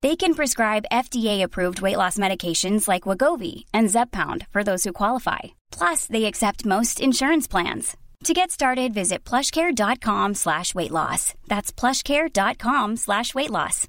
They 0.00 0.14
can 0.14 0.34
prescribe 0.34 0.86
FDA-approved 0.92 1.80
weight 1.80 1.96
loss 1.96 2.18
medications 2.18 2.86
like 2.86 3.02
Wagovi 3.02 3.64
and 3.74 3.88
Zepbound 3.88 4.46
for 4.52 4.62
those 4.62 4.84
who 4.84 4.92
qualify. 4.92 5.58
Plus, 5.72 6.06
they 6.06 6.26
accept 6.26 6.64
most 6.64 7.00
insurance 7.00 7.48
plans. 7.48 7.96
To 8.24 8.32
get 8.32 8.50
started, 8.50 8.94
visit 8.94 9.24
plushcare.com 9.24 10.34
slash 10.34 10.74
weight 10.74 10.92
loss. 10.92 11.34
That's 11.48 11.72
plushcare.com 11.72 12.96
slash 12.96 13.34
weight 13.34 13.50
loss. 13.50 13.88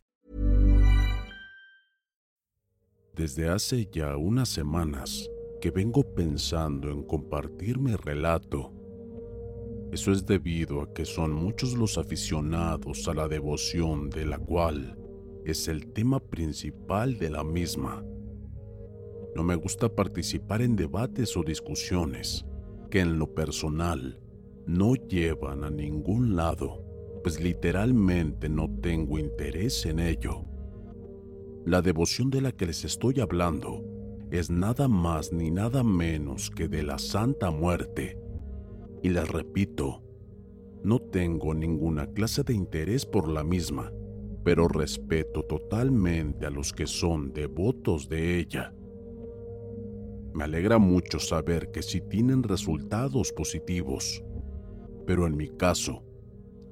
Desde 3.15 3.49
hace 3.49 3.87
ya 3.91 4.15
unas 4.15 4.49
semanas 4.49 5.27
que 5.61 5.71
vengo 5.71 6.03
pensando 6.15 6.89
en 6.89 7.03
compartir 7.03 7.77
mi 7.77 7.95
relato. 7.95 8.71
Eso 9.91 10.11
es 10.11 10.25
debido 10.25 10.81
a 10.81 10.93
que 10.93 11.05
son 11.05 11.33
muchos 11.33 11.73
los 11.73 11.97
aficionados 11.97 13.07
a 13.07 13.13
la 13.13 13.27
devoción 13.27 14.09
de 14.09 14.25
la 14.25 14.37
cual 14.37 14.98
es 15.49 15.67
el 15.67 15.87
tema 15.87 16.19
principal 16.19 17.17
de 17.17 17.29
la 17.29 17.43
misma. 17.43 18.03
No 19.35 19.43
me 19.43 19.55
gusta 19.55 19.93
participar 19.93 20.61
en 20.61 20.75
debates 20.75 21.35
o 21.37 21.43
discusiones 21.43 22.45
que 22.89 22.99
en 22.99 23.19
lo 23.19 23.33
personal 23.33 24.19
no 24.65 24.95
llevan 24.95 25.63
a 25.63 25.69
ningún 25.69 26.35
lado, 26.35 26.83
pues 27.23 27.41
literalmente 27.41 28.49
no 28.49 28.69
tengo 28.81 29.19
interés 29.19 29.85
en 29.85 29.99
ello. 29.99 30.45
La 31.65 31.81
devoción 31.81 32.29
de 32.29 32.41
la 32.41 32.51
que 32.51 32.65
les 32.65 32.85
estoy 32.85 33.19
hablando 33.19 33.83
es 34.31 34.49
nada 34.49 34.87
más 34.87 35.31
ni 35.31 35.51
nada 35.51 35.83
menos 35.83 36.49
que 36.49 36.67
de 36.67 36.83
la 36.83 36.97
Santa 36.97 37.51
Muerte. 37.51 38.19
Y 39.01 39.09
les 39.09 39.27
repito, 39.27 40.03
no 40.83 40.99
tengo 40.99 41.53
ninguna 41.53 42.07
clase 42.07 42.43
de 42.43 42.53
interés 42.53 43.05
por 43.05 43.27
la 43.27 43.43
misma 43.43 43.91
pero 44.49 44.67
respeto 44.67 45.43
totalmente 45.43 46.47
a 46.47 46.49
los 46.49 46.73
que 46.73 46.87
son 46.87 47.31
devotos 47.33 48.09
de 48.09 48.39
ella. 48.39 48.73
Me 50.33 50.45
alegra 50.45 50.79
mucho 50.79 51.19
saber 51.19 51.69
que 51.69 51.83
sí 51.83 52.01
tienen 52.01 52.41
resultados 52.41 53.31
positivos, 53.31 54.23
pero 55.05 55.27
en 55.27 55.37
mi 55.37 55.49
caso, 55.49 56.03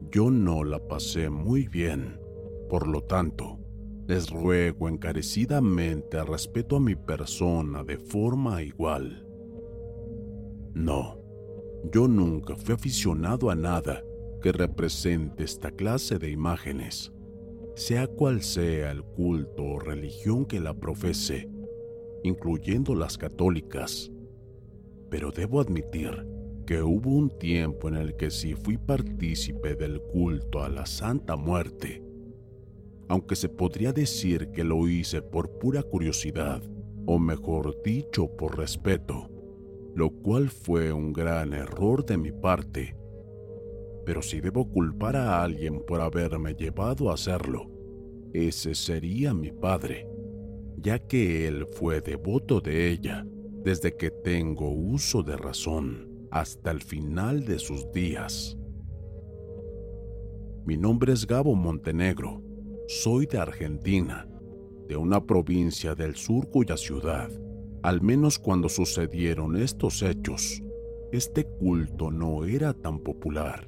yo 0.09 0.31
no 0.31 0.63
la 0.63 0.79
pasé 0.87 1.29
muy 1.29 1.67
bien. 1.67 2.19
Por 2.67 2.87
lo 2.87 3.03
tanto, 3.03 3.59
les 4.07 4.31
ruego 4.31 4.89
encarecidamente 4.89 6.23
respeto 6.23 6.77
a 6.77 6.79
mi 6.79 6.95
persona 6.95 7.83
de 7.83 7.99
forma 7.99 8.63
igual. 8.63 9.23
No, 10.73 11.19
yo 11.93 12.07
nunca 12.07 12.55
fui 12.55 12.73
aficionado 12.73 13.51
a 13.51 13.55
nada 13.55 14.03
que 14.41 14.51
represente 14.51 15.43
esta 15.43 15.69
clase 15.69 16.17
de 16.17 16.31
imágenes 16.31 17.13
sea 17.77 18.07
cual 18.07 18.41
sea 18.41 18.89
el 18.89 19.03
culto 19.03 19.63
o 19.63 19.79
religión 19.79 20.47
que 20.47 20.59
la 20.59 20.73
profese, 20.73 21.47
incluyendo 22.23 22.95
las 22.95 23.19
católicas. 23.19 24.11
Pero 25.11 25.31
debo 25.31 25.61
admitir 25.61 26.25
que 26.65 26.81
hubo 26.81 27.11
un 27.11 27.29
tiempo 27.29 27.87
en 27.87 27.95
el 27.95 28.15
que 28.15 28.31
sí 28.31 28.55
fui 28.55 28.77
partícipe 28.77 29.75
del 29.75 30.01
culto 30.01 30.63
a 30.63 30.69
la 30.69 30.87
Santa 30.87 31.35
Muerte, 31.35 32.01
aunque 33.09 33.35
se 33.35 33.47
podría 33.47 33.93
decir 33.93 34.49
que 34.49 34.63
lo 34.63 34.87
hice 34.87 35.21
por 35.21 35.59
pura 35.59 35.83
curiosidad, 35.83 36.63
o 37.05 37.19
mejor 37.19 37.83
dicho, 37.83 38.27
por 38.35 38.57
respeto, 38.57 39.29
lo 39.93 40.09
cual 40.09 40.49
fue 40.49 40.91
un 40.91 41.13
gran 41.13 41.53
error 41.53 42.03
de 42.03 42.17
mi 42.17 42.31
parte 42.31 42.95
pero 44.07 44.21
si 44.21 44.39
debo 44.39 44.69
culpar 44.69 45.17
a 45.17 45.43
alguien 45.43 45.83
por 45.85 45.99
haberme 45.99 46.53
llevado 46.53 47.11
a 47.11 47.15
hacerlo, 47.15 47.69
ese 48.31 48.73
sería 48.73 49.33
mi 49.33 49.51
padre, 49.51 50.07
ya 50.77 50.97
que 50.97 51.45
él 51.45 51.67
fue 51.73 51.99
devoto 51.99 52.61
de 52.61 52.89
ella 52.89 53.27
desde 53.65 53.97
que 53.97 54.09
tengo 54.09 54.69
uso 54.69 55.23
de 55.23 55.35
razón 55.35 56.07
hasta 56.31 56.71
el 56.71 56.81
final 56.81 57.43
de 57.43 57.59
sus 57.59 57.91
días. 57.91 58.57
Mi 60.65 60.77
nombre 60.77 61.11
es 61.11 61.27
Gabo 61.27 61.53
Montenegro, 61.53 62.41
soy 62.87 63.25
de 63.25 63.39
Argentina, 63.39 64.25
de 64.87 64.95
una 64.95 65.25
provincia 65.25 65.95
del 65.95 66.15
sur 66.15 66.49
cuya 66.49 66.77
ciudad, 66.77 67.29
al 67.83 68.01
menos 68.01 68.39
cuando 68.39 68.69
sucedieron 68.69 69.57
estos 69.57 70.01
hechos, 70.01 70.63
este 71.11 71.43
culto 71.43 72.09
no 72.09 72.45
era 72.45 72.71
tan 72.71 72.99
popular 72.99 73.67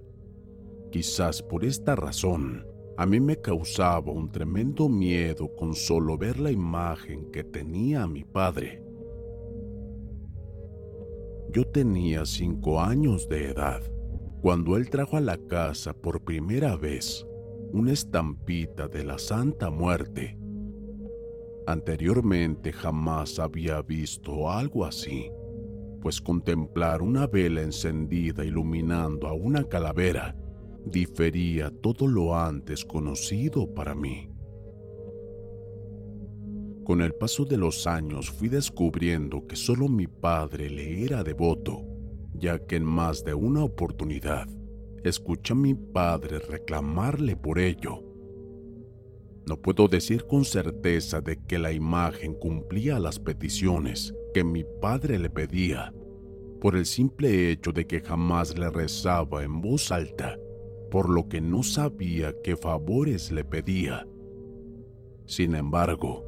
Quizás 0.91 1.44
por 1.44 1.63
esta 1.63 1.95
razón, 1.95 2.66
a 2.97 3.05
mí 3.05 3.19
me 3.19 3.38
causaba 3.38 4.11
un 4.11 4.31
tremendo 4.31 4.89
miedo 4.89 5.55
con 5.55 5.75
solo 5.75 6.17
ver 6.17 6.39
la 6.39 6.51
imagen 6.51 7.31
que 7.31 7.44
tenía 7.44 8.07
mi 8.07 8.23
padre. 8.23 8.83
Yo 11.51 11.63
tenía 11.66 12.25
cinco 12.25 12.81
años 12.81 13.29
de 13.29 13.51
edad 13.51 13.81
cuando 14.41 14.77
él 14.77 14.89
trajo 14.89 15.17
a 15.17 15.22
la 15.22 15.38
casa 15.38 15.94
por 15.94 16.23
primera 16.23 16.75
vez 16.75 17.25
una 17.71 17.91
estampita 17.91 18.88
de 18.88 19.03
la 19.03 19.19
Santa 19.19 19.69
Muerte. 19.69 20.39
Anteriormente 21.67 22.71
jamás 22.71 23.38
había 23.38 23.81
visto 23.83 24.50
algo 24.50 24.85
así, 24.85 25.30
pues 26.01 26.19
contemplar 26.19 27.03
una 27.03 27.27
vela 27.27 27.62
encendida 27.62 28.44
iluminando 28.44 29.27
a 29.27 29.33
una 29.33 29.63
calavera 29.63 30.36
difería 30.89 31.71
todo 31.71 32.07
lo 32.07 32.36
antes 32.36 32.83
conocido 32.83 33.74
para 33.74 33.95
mí. 33.95 34.30
Con 36.83 37.01
el 37.01 37.13
paso 37.13 37.45
de 37.45 37.56
los 37.56 37.86
años 37.86 38.31
fui 38.31 38.50
descubriendo 38.50 39.45
que 39.45 39.56
solo 39.56 39.88
mi 39.88 40.07
padre 40.07 40.69
le 40.69 41.06
era 41.06 41.24
devoto, 41.24 41.86
ya 42.33 42.57
que 42.57 42.77
en 42.77 42.83
más 42.83 43.24
de 43.24 43.36
una 43.36 43.63
oportunidad 43.63 44.47
escuché 45.03 45.53
a 45.53 45.56
mi 45.56 45.75
padre 45.75 46.39
reclamarle 46.39 47.36
por 47.36 47.59
ello. 47.59 48.03
No 49.45 49.62
puedo 49.62 49.88
decir 49.88 50.25
con 50.25 50.44
certeza 50.45 51.21
de 51.21 51.38
que 51.38 51.59
la 51.59 51.71
imagen 51.71 52.33
cumplía 52.33 53.00
las 53.00 53.19
peticiones 53.19 54.13
que 54.33 54.44
mi 54.44 54.63
padre 54.81 55.19
le 55.19 55.30
pedía, 55.30 55.94
por 56.59 56.75
el 56.75 56.86
simple 56.86 57.51
hecho 57.51 57.71
de 57.71 57.86
que 57.86 58.01
jamás 58.01 58.57
le 58.57 58.69
rezaba 58.69 59.44
en 59.44 59.62
voz 59.62 59.91
alta 59.91 60.38
por 60.89 61.09
lo 61.09 61.27
que 61.27 61.41
no 61.41 61.63
sabía 61.63 62.33
qué 62.44 62.56
favores 62.56 63.31
le 63.31 63.44
pedía. 63.44 64.07
Sin 65.25 65.56
embargo, 65.56 66.25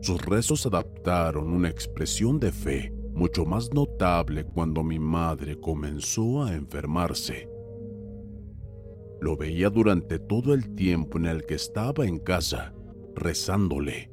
sus 0.00 0.24
rezos 0.24 0.64
adaptaron 0.66 1.52
una 1.52 1.68
expresión 1.68 2.38
de 2.38 2.52
fe 2.52 2.92
mucho 3.12 3.44
más 3.44 3.72
notable 3.72 4.44
cuando 4.44 4.84
mi 4.84 4.98
madre 5.00 5.58
comenzó 5.58 6.44
a 6.44 6.54
enfermarse. 6.54 7.48
Lo 9.20 9.36
veía 9.36 9.70
durante 9.70 10.20
todo 10.20 10.54
el 10.54 10.74
tiempo 10.76 11.18
en 11.18 11.26
el 11.26 11.44
que 11.44 11.54
estaba 11.54 12.06
en 12.06 12.18
casa, 12.18 12.72
rezándole, 13.16 14.12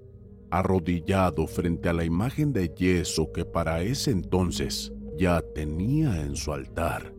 arrodillado 0.50 1.46
frente 1.46 1.90
a 1.90 1.94
la 1.94 2.04
imagen 2.04 2.52
de 2.52 2.70
yeso 2.70 3.32
que 3.32 3.46
para 3.46 3.84
ese 3.84 4.10
entonces 4.10 4.92
ya 5.18 5.42
tenía 5.54 6.22
en 6.24 6.36
su 6.36 6.52
altar. 6.52 7.15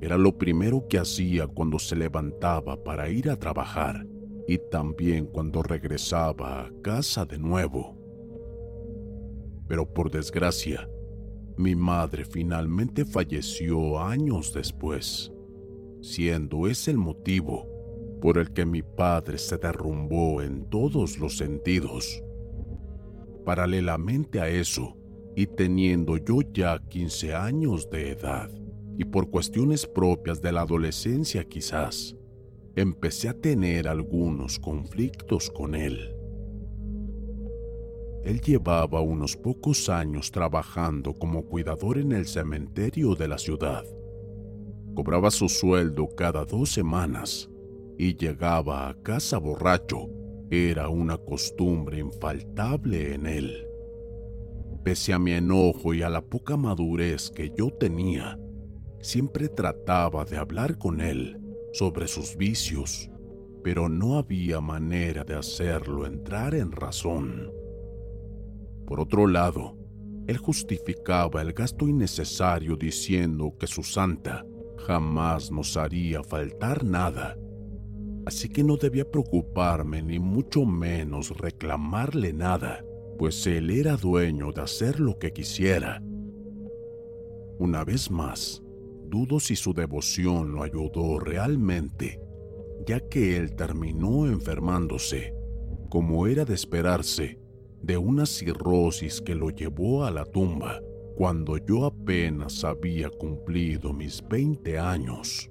Era 0.00 0.16
lo 0.16 0.38
primero 0.38 0.86
que 0.88 0.98
hacía 0.98 1.46
cuando 1.46 1.78
se 1.78 1.94
levantaba 1.94 2.82
para 2.82 3.10
ir 3.10 3.28
a 3.28 3.36
trabajar 3.36 4.06
y 4.48 4.58
también 4.70 5.26
cuando 5.26 5.62
regresaba 5.62 6.62
a 6.62 6.72
casa 6.82 7.26
de 7.26 7.38
nuevo. 7.38 7.96
Pero 9.68 9.92
por 9.92 10.10
desgracia, 10.10 10.88
mi 11.56 11.76
madre 11.76 12.24
finalmente 12.24 13.04
falleció 13.04 14.00
años 14.00 14.54
después, 14.54 15.30
siendo 16.00 16.66
ese 16.66 16.90
el 16.90 16.96
motivo 16.96 17.68
por 18.20 18.38
el 18.38 18.52
que 18.52 18.64
mi 18.66 18.82
padre 18.82 19.38
se 19.38 19.56
derrumbó 19.58 20.42
en 20.42 20.68
todos 20.68 21.18
los 21.18 21.36
sentidos. 21.36 22.22
Paralelamente 23.44 24.40
a 24.40 24.48
eso, 24.48 24.96
y 25.36 25.46
teniendo 25.46 26.16
yo 26.16 26.40
ya 26.52 26.78
15 26.88 27.34
años 27.34 27.88
de 27.90 28.10
edad, 28.10 28.50
y 29.00 29.06
por 29.06 29.30
cuestiones 29.30 29.86
propias 29.86 30.42
de 30.42 30.52
la 30.52 30.60
adolescencia 30.60 31.48
quizás, 31.48 32.14
empecé 32.76 33.30
a 33.30 33.32
tener 33.32 33.88
algunos 33.88 34.58
conflictos 34.58 35.48
con 35.48 35.74
él. 35.74 36.14
Él 38.22 38.42
llevaba 38.42 39.00
unos 39.00 39.38
pocos 39.38 39.88
años 39.88 40.30
trabajando 40.30 41.14
como 41.14 41.46
cuidador 41.46 41.96
en 41.96 42.12
el 42.12 42.26
cementerio 42.26 43.14
de 43.14 43.28
la 43.28 43.38
ciudad. 43.38 43.84
Cobraba 44.94 45.30
su 45.30 45.48
sueldo 45.48 46.06
cada 46.14 46.44
dos 46.44 46.70
semanas 46.70 47.48
y 47.96 48.18
llegaba 48.18 48.90
a 48.90 49.00
casa 49.00 49.38
borracho. 49.38 50.10
Era 50.50 50.90
una 50.90 51.16
costumbre 51.16 52.00
infaltable 52.00 53.14
en 53.14 53.24
él. 53.24 53.66
Pese 54.84 55.14
a 55.14 55.18
mi 55.18 55.32
enojo 55.32 55.94
y 55.94 56.02
a 56.02 56.10
la 56.10 56.20
poca 56.20 56.58
madurez 56.58 57.30
que 57.30 57.50
yo 57.56 57.70
tenía, 57.70 58.38
siempre 59.00 59.48
trataba 59.48 60.24
de 60.24 60.36
hablar 60.36 60.78
con 60.78 61.00
él 61.00 61.40
sobre 61.72 62.08
sus 62.08 62.36
vicios, 62.36 63.10
pero 63.62 63.88
no 63.88 64.18
había 64.18 64.60
manera 64.60 65.24
de 65.24 65.34
hacerlo 65.34 66.06
entrar 66.06 66.54
en 66.54 66.72
razón. 66.72 67.52
Por 68.86 69.00
otro 69.00 69.26
lado, 69.26 69.76
él 70.26 70.36
justificaba 70.36 71.42
el 71.42 71.52
gasto 71.52 71.88
innecesario 71.88 72.76
diciendo 72.76 73.54
que 73.58 73.66
su 73.66 73.82
santa 73.82 74.44
jamás 74.78 75.50
nos 75.50 75.76
haría 75.76 76.22
faltar 76.22 76.84
nada, 76.84 77.36
así 78.26 78.48
que 78.48 78.62
no 78.64 78.76
debía 78.76 79.08
preocuparme 79.10 80.02
ni 80.02 80.18
mucho 80.18 80.64
menos 80.64 81.36
reclamarle 81.36 82.32
nada, 82.32 82.84
pues 83.18 83.46
él 83.46 83.70
era 83.70 83.96
dueño 83.96 84.52
de 84.52 84.62
hacer 84.62 85.00
lo 85.00 85.18
que 85.18 85.32
quisiera. 85.32 86.02
Una 87.58 87.84
vez 87.84 88.10
más, 88.10 88.62
dudo 89.10 89.40
si 89.40 89.56
su 89.56 89.74
devoción 89.74 90.52
lo 90.52 90.62
ayudó 90.62 91.18
realmente, 91.18 92.20
ya 92.86 93.00
que 93.00 93.36
él 93.36 93.54
terminó 93.54 94.26
enfermándose, 94.26 95.34
como 95.90 96.26
era 96.26 96.44
de 96.44 96.54
esperarse, 96.54 97.38
de 97.82 97.98
una 97.98 98.24
cirrosis 98.24 99.20
que 99.20 99.34
lo 99.34 99.50
llevó 99.50 100.04
a 100.04 100.10
la 100.10 100.24
tumba 100.24 100.80
cuando 101.16 101.58
yo 101.58 101.84
apenas 101.84 102.64
había 102.64 103.10
cumplido 103.10 103.92
mis 103.92 104.26
20 104.26 104.78
años. 104.78 105.50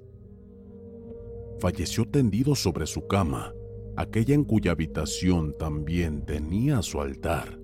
Falleció 1.60 2.06
tendido 2.06 2.56
sobre 2.56 2.86
su 2.86 3.06
cama, 3.06 3.54
aquella 3.96 4.34
en 4.34 4.44
cuya 4.44 4.72
habitación 4.72 5.54
también 5.58 6.24
tenía 6.24 6.82
su 6.82 7.00
altar. 7.00 7.60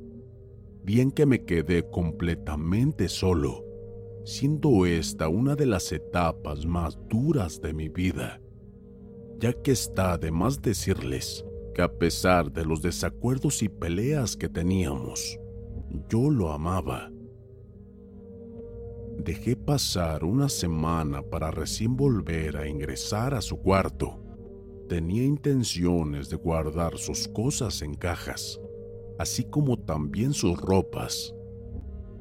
Bien 0.84 1.10
que 1.10 1.26
me 1.26 1.44
quedé 1.44 1.90
completamente 1.90 3.08
solo, 3.08 3.64
siendo 4.26 4.87
esta 4.87 5.28
una 5.28 5.55
de 5.55 5.67
las 5.67 5.93
etapas 5.93 6.67
más 6.67 6.99
duras 7.08 7.61
de 7.61 7.73
mi 7.73 7.88
vida, 7.88 8.40
ya 9.38 9.52
que 9.52 9.70
está 9.70 10.19
de 10.19 10.32
más 10.32 10.61
decirles 10.61 11.44
que 11.73 11.82
a 11.82 11.88
pesar 11.88 12.50
de 12.50 12.64
los 12.64 12.82
desacuerdos 12.82 13.62
y 13.62 13.69
peleas 13.69 14.37
que 14.37 14.49
teníamos, 14.49 15.38
yo 16.08 16.28
lo 16.28 16.50
amaba. 16.50 17.12
Dejé 19.17 19.55
pasar 19.55 20.25
una 20.25 20.49
semana 20.49 21.22
para 21.22 21.52
recién 21.52 21.96
volver 21.96 22.56
a 22.56 22.67
ingresar 22.67 23.32
a 23.32 23.40
su 23.40 23.58
cuarto. 23.58 24.20
Tenía 24.88 25.22
intenciones 25.22 26.29
de 26.31 26.37
guardar 26.37 26.99
sus 26.99 27.29
cosas 27.29 27.81
en 27.81 27.94
cajas, 27.94 28.61
así 29.20 29.44
como 29.44 29.79
también 29.79 30.32
sus 30.32 30.61
ropas 30.61 31.35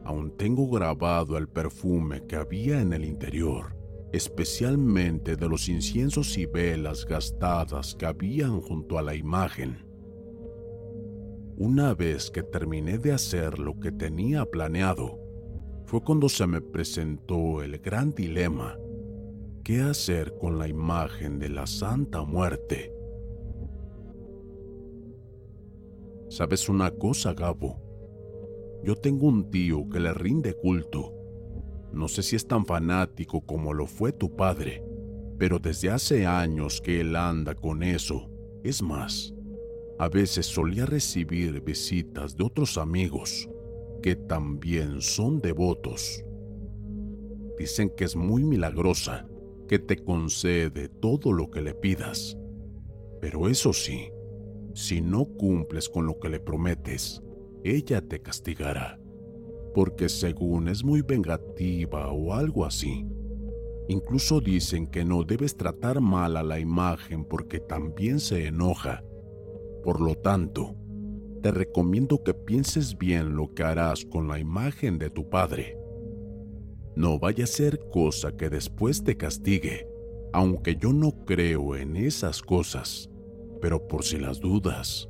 Aún 0.05 0.37
tengo 0.37 0.69
grabado 0.69 1.35
el 1.35 1.47
perfume 1.49 2.25
que 2.27 2.35
había 2.35 2.79
en 2.79 2.93
el 2.93 3.03
interior, 3.03 3.75
especialmente 4.13 5.35
de 5.35 5.49
los 5.49 5.67
inciensos 5.67 6.37
y 6.37 6.45
velas 6.45 7.05
gastadas 7.05 7.95
que 7.95 8.05
habían 8.05 8.61
junto 8.61 8.99
a 8.99 9.01
la 9.01 9.15
imagen. 9.15 9.83
Una 11.57 11.95
vez 11.95 12.29
que 12.29 12.43
terminé 12.43 12.99
de 12.99 13.13
hacer 13.13 13.57
lo 13.57 13.79
que 13.79 13.91
tenía 13.91 14.45
planeado, 14.45 15.19
fue 15.85 16.03
cuando 16.03 16.29
se 16.29 16.45
me 16.45 16.61
presentó 16.61 17.63
el 17.63 17.79
gran 17.79 18.11
dilema. 18.11 18.77
¿Qué 19.63 19.81
hacer 19.81 20.37
con 20.37 20.59
la 20.59 20.67
imagen 20.67 21.39
de 21.39 21.49
la 21.49 21.65
Santa 21.65 22.21
Muerte? 22.23 22.93
¿Sabes 26.29 26.69
una 26.69 26.91
cosa, 26.91 27.33
Gabo? 27.33 27.84
Yo 28.85 28.95
tengo 28.95 29.25
un 29.25 29.49
tío 29.49 29.89
que 29.89 29.99
le 29.99 30.13
rinde 30.13 30.53
culto. 30.53 31.11
No 31.91 32.07
sé 32.07 32.21
si 32.21 32.35
es 32.35 32.47
tan 32.47 32.67
fanático 32.67 33.41
como 33.41 33.73
lo 33.73 33.87
fue 33.87 34.11
tu 34.11 34.35
padre, 34.35 34.83
pero 35.39 35.57
desde 35.57 35.89
hace 35.89 36.27
años 36.27 36.81
que 36.81 37.01
él 37.01 37.15
anda 37.15 37.55
con 37.55 37.81
eso. 37.81 38.29
Es 38.63 38.83
más, 38.83 39.33
a 39.97 40.07
veces 40.07 40.45
solía 40.45 40.85
recibir 40.85 41.61
visitas 41.61 42.37
de 42.37 42.43
otros 42.43 42.77
amigos 42.77 43.49
que 44.03 44.15
también 44.15 45.01
son 45.01 45.41
devotos. 45.41 46.23
Dicen 47.57 47.89
que 47.89 48.03
es 48.03 48.15
muy 48.15 48.43
milagrosa, 48.43 49.27
que 49.67 49.79
te 49.79 49.97
concede 49.97 50.89
todo 50.89 51.33
lo 51.33 51.49
que 51.49 51.61
le 51.61 51.73
pidas. 51.73 52.37
Pero 53.19 53.49
eso 53.49 53.73
sí, 53.73 54.11
si 54.75 55.01
no 55.01 55.25
cumples 55.25 55.89
con 55.89 56.05
lo 56.05 56.19
que 56.19 56.29
le 56.29 56.39
prometes, 56.39 57.23
ella 57.65 57.99
te 57.99 58.21
castigará, 58.21 58.99
porque 59.73 60.07
según 60.07 60.67
es 60.69 60.83
muy 60.83 61.01
vengativa 61.01 62.11
o 62.11 62.31
algo 62.33 62.63
así. 62.63 63.07
Incluso 63.87 64.39
dicen 64.39 64.85
que 64.85 65.03
no 65.03 65.23
debes 65.23 65.57
tratar 65.57 65.99
mal 65.99 66.37
a 66.37 66.43
la 66.43 66.59
imagen 66.59 67.25
porque 67.25 67.59
también 67.59 68.19
se 68.19 68.45
enoja. 68.45 69.03
Por 69.83 69.99
lo 69.99 70.13
tanto, 70.13 70.75
te 71.41 71.49
recomiendo 71.49 72.23
que 72.23 72.35
pienses 72.35 72.99
bien 72.99 73.35
lo 73.35 73.55
que 73.55 73.63
harás 73.63 74.05
con 74.05 74.27
la 74.27 74.37
imagen 74.37 74.99
de 74.99 75.09
tu 75.09 75.27
padre. 75.27 75.75
No 76.95 77.17
vaya 77.17 77.45
a 77.45 77.47
ser 77.47 77.79
cosa 77.91 78.37
que 78.37 78.49
después 78.49 79.03
te 79.03 79.17
castigue, 79.17 79.87
aunque 80.33 80.75
yo 80.75 80.93
no 80.93 81.25
creo 81.25 81.75
en 81.75 81.95
esas 81.95 82.43
cosas, 82.43 83.09
pero 83.59 83.87
por 83.87 84.03
si 84.03 84.19
las 84.19 84.39
dudas 84.39 85.09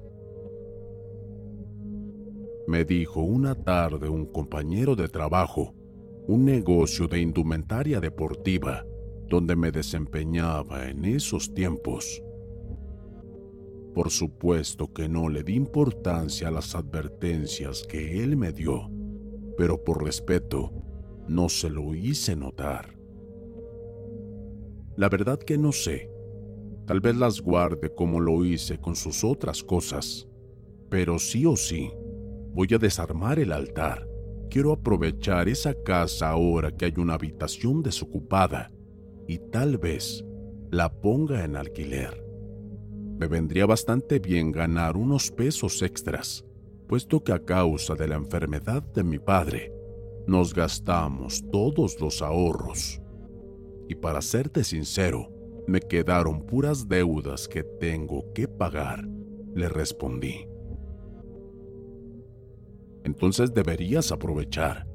me 2.68 2.84
dijo 2.84 3.22
una 3.22 3.56
tarde 3.56 4.10
un 4.10 4.26
compañero 4.26 4.96
de 4.96 5.08
trabajo, 5.08 5.74
un 6.28 6.46
negocio 6.46 7.08
de 7.08 7.22
indumentaria 7.22 8.00
deportiva, 8.00 8.84
donde 9.28 9.56
me 9.56 9.72
desempeñaba 9.72 10.90
en 10.90 11.06
esos 11.06 11.54
tiempos. 11.54 12.22
Por 13.94 14.10
supuesto 14.10 14.92
que 14.92 15.08
no 15.08 15.30
le 15.30 15.44
di 15.44 15.54
importancia 15.54 16.48
a 16.48 16.52
las 16.52 16.76
advertencias 16.76 17.84
que 17.88 18.24
él 18.24 18.36
me 18.36 18.52
dio, 18.52 18.90
pero 19.58 19.84
por 19.84 20.04
respeto 20.04 20.74
no 21.28 21.50
se 21.50 21.70
lo 21.70 21.96
hice 21.96 22.36
notar. 22.36 22.98
La 24.98 25.10
verdad 25.10 25.40
que 25.40 25.58
no 25.58 25.72
sé, 25.72 26.10
tal 26.86 27.00
vez 27.00 27.16
las 27.16 27.42
guarde 27.42 27.94
como 27.94 28.20
lo 28.20 28.44
hice 28.44 28.80
con 28.80 28.96
sus 28.96 29.24
otras 29.24 29.64
cosas, 29.64 30.28
pero 30.90 31.20
sí 31.20 31.46
o 31.46 31.56
sí, 31.56 31.92
Voy 32.56 32.70
a 32.74 32.80
desarmar 32.80 33.38
el 33.38 33.52
altar. 33.52 34.08
Quiero 34.50 34.72
aprovechar 34.72 35.48
esa 35.48 35.76
casa 35.84 36.30
ahora 36.30 36.72
que 36.72 36.86
hay 36.86 36.94
una 36.98 37.14
habitación 37.14 37.84
desocupada 37.84 38.72
y 39.28 39.38
tal 39.38 39.78
vez 39.78 40.26
la 40.72 40.90
ponga 40.90 41.44
en 41.44 41.56
alquiler. 41.56 42.26
Me 43.20 43.28
vendría 43.28 43.68
bastante 43.68 44.18
bien 44.18 44.52
ganar 44.52 44.98
unos 44.98 45.30
pesos 45.30 45.84
extras 45.84 46.44
puesto 46.88 47.24
que 47.24 47.32
a 47.32 47.40
causa 47.40 47.96
de 47.96 48.08
la 48.08 48.16
enfermedad 48.16 48.84
de 48.94 49.04
mi 49.04 49.20
padre, 49.20 49.74
nos 50.28 50.54
gastamos 50.54 51.44
todos 51.52 52.00
los 52.00 52.22
ahorros. 52.22 53.02
Y 53.88 53.96
para 53.96 54.22
serte 54.22 54.64
sincero, 54.64 55.32
me 55.68 55.80
quedaron 55.80 56.46
puras 56.46 56.88
deudas 56.88 57.48
que 57.48 57.64
tengo 57.64 58.32
que 58.34 58.48
pagar, 58.48 59.08
le 59.54 59.70
respondí. 59.70 60.48
Entonces 63.06 63.54
deberías 63.54 64.12
aprovechar. 64.12 64.88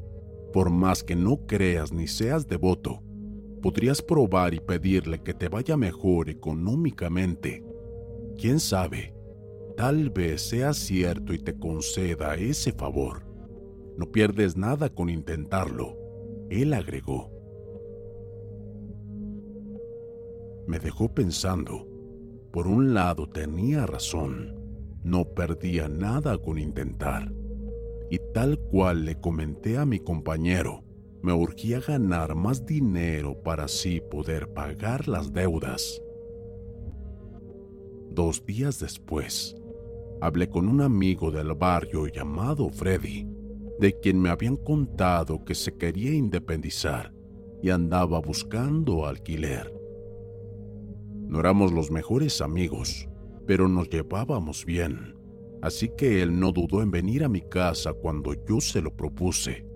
Por 0.53 0.69
más 0.69 1.05
que 1.05 1.15
no 1.15 1.47
creas 1.47 1.93
ni 1.93 2.09
seas 2.09 2.49
devoto, 2.49 3.03
podrías 3.63 4.03
probar 4.03 4.53
y 4.53 4.59
pedirle 4.59 5.23
que 5.23 5.33
te 5.33 5.49
vaya 5.49 5.77
mejor 5.77 6.29
económicamente. 6.29 7.65
¿Quién 8.37 8.59
sabe? 8.59 9.15
Tal 9.77 10.11
vez 10.11 10.43
sea 10.43 10.75
cierto 10.75 11.33
y 11.33 11.39
te 11.39 11.57
conceda 11.57 12.35
ese 12.35 12.73
favor. 12.73 13.25
No 13.97 14.11
pierdes 14.11 14.57
nada 14.57 14.89
con 14.89 15.09
intentarlo, 15.09 15.97
él 16.51 16.73
agregó. 16.73 17.31
Me 20.67 20.81
dejó 20.81 21.15
pensando. 21.15 21.87
Por 22.51 22.67
un 22.67 22.93
lado 22.93 23.29
tenía 23.29 23.87
razón, 23.87 24.57
no 25.05 25.25
perdía 25.27 25.89
nada 25.89 26.37
con 26.39 26.59
intentar. 26.59 27.33
Y 28.11 28.19
tal 28.35 28.59
cual 28.59 29.05
le 29.05 29.21
comenté 29.21 29.79
a 29.79 29.87
mi 29.87 30.01
compañero, 30.01 30.83
me 31.23 31.33
urgía 31.33 31.81
ganar 31.81 32.35
más 32.35 32.67
dinero 32.67 33.41
para 33.43 33.65
así 33.65 34.01
poder 34.01 34.53
pagar 34.53 35.07
las 35.07 35.33
deudas. 35.33 36.03
Dos 38.11 38.45
días 38.45 38.81
después, 38.81 39.55
hablé 40.21 40.49
con 40.49 40.69
un 40.69 40.81
amigo 40.81 41.31
del 41.31 41.55
barrio 41.55 42.07
llamado 42.09 42.69
Freddy, 42.71 43.29
de 43.79 43.99
quien 44.01 44.21
me 44.21 44.31
habían 44.31 44.57
contado 44.57 45.45
que 45.45 45.55
se 45.55 45.77
quería 45.77 46.13
independizar 46.13 47.15
y 47.63 47.71
andaba 47.71 48.21
buscando 48.21 49.07
alquiler. 49.07 49.73
No 51.29 51.39
éramos 51.41 51.73
los 51.73 51.91
mejores 51.91 52.41
amigos, 52.41 53.09
pero 53.47 53.69
nos 53.69 53.89
llevábamos 53.89 54.65
bien, 54.65 55.15
así 55.63 55.91
que 55.97 56.23
él 56.23 56.39
no 56.39 56.53
dudó 56.53 56.83
en 56.83 56.91
venir 56.91 57.25
a 57.25 57.29
mi 57.29 57.43
casa 57.43 57.93
cuando 57.93 58.35
yo 58.47 58.61
se 58.61 58.81
lo 58.81 58.95
propuse. 58.97 59.67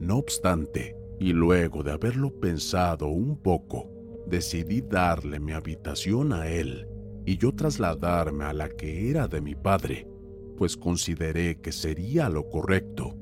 No 0.00 0.18
obstante, 0.18 0.96
y 1.18 1.32
luego 1.32 1.82
de 1.82 1.92
haberlo 1.92 2.40
pensado 2.40 3.08
un 3.08 3.36
poco, 3.40 3.90
decidí 4.26 4.80
darle 4.80 5.40
mi 5.40 5.52
habitación 5.52 6.32
a 6.32 6.48
él 6.48 6.88
y 7.24 7.36
yo 7.38 7.54
trasladarme 7.54 8.44
a 8.44 8.52
la 8.52 8.68
que 8.68 9.10
era 9.10 9.28
de 9.28 9.40
mi 9.40 9.54
padre, 9.54 10.08
pues 10.56 10.76
consideré 10.76 11.60
que 11.60 11.72
sería 11.72 12.28
lo 12.28 12.48
correcto, 12.48 13.16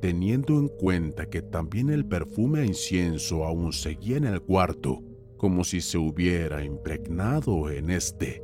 teniendo 0.00 0.58
en 0.58 0.68
cuenta 0.68 1.26
que 1.26 1.42
también 1.42 1.90
el 1.90 2.04
perfume 2.04 2.60
a 2.60 2.64
incienso 2.64 3.44
aún 3.44 3.72
seguía 3.72 4.16
en 4.16 4.24
el 4.24 4.40
cuarto, 4.42 5.02
como 5.36 5.64
si 5.64 5.80
se 5.80 5.98
hubiera 5.98 6.64
impregnado 6.64 7.70
en 7.70 7.90
este. 7.90 8.42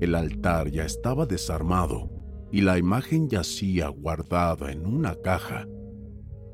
El 0.00 0.14
altar 0.14 0.70
ya 0.70 0.84
estaba 0.84 1.26
desarmado 1.26 2.10
y 2.50 2.62
la 2.62 2.78
imagen 2.78 3.28
yacía 3.28 3.88
guardada 3.88 4.72
en 4.72 4.86
una 4.86 5.14
caja. 5.14 5.68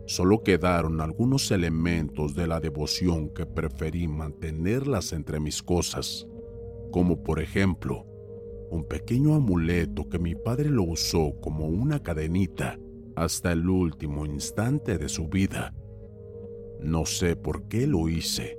Solo 0.06 0.42
quedaron 0.42 1.00
algunos 1.00 1.50
elementos 1.50 2.34
de 2.34 2.46
la 2.46 2.60
devoción 2.60 3.30
que 3.30 3.46
preferí 3.46 4.08
mantenerlas 4.08 5.12
entre 5.12 5.40
mis 5.40 5.62
cosas 5.62 6.26
como 6.90 7.22
por 7.22 7.40
ejemplo 7.40 8.06
un 8.70 8.84
pequeño 8.84 9.34
amuleto 9.34 10.08
que 10.08 10.18
mi 10.18 10.34
padre 10.34 10.70
lo 10.70 10.84
usó 10.84 11.38
como 11.40 11.68
una 11.68 12.02
cadenita 12.02 12.78
hasta 13.14 13.52
el 13.52 13.68
último 13.68 14.26
instante 14.26 14.98
de 14.98 15.08
su 15.08 15.28
vida. 15.28 15.74
No 16.80 17.06
sé 17.06 17.36
por 17.36 17.68
qué 17.68 17.86
lo 17.86 18.08
hice, 18.08 18.58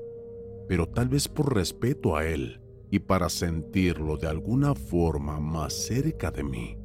pero 0.67 0.87
tal 0.87 1.09
vez 1.09 1.27
por 1.27 1.55
respeto 1.55 2.15
a 2.15 2.25
él 2.25 2.61
y 2.89 2.99
para 2.99 3.29
sentirlo 3.29 4.17
de 4.17 4.27
alguna 4.27 4.73
forma 4.73 5.39
más 5.39 5.73
cerca 5.73 6.31
de 6.31 6.43
mí. 6.43 6.77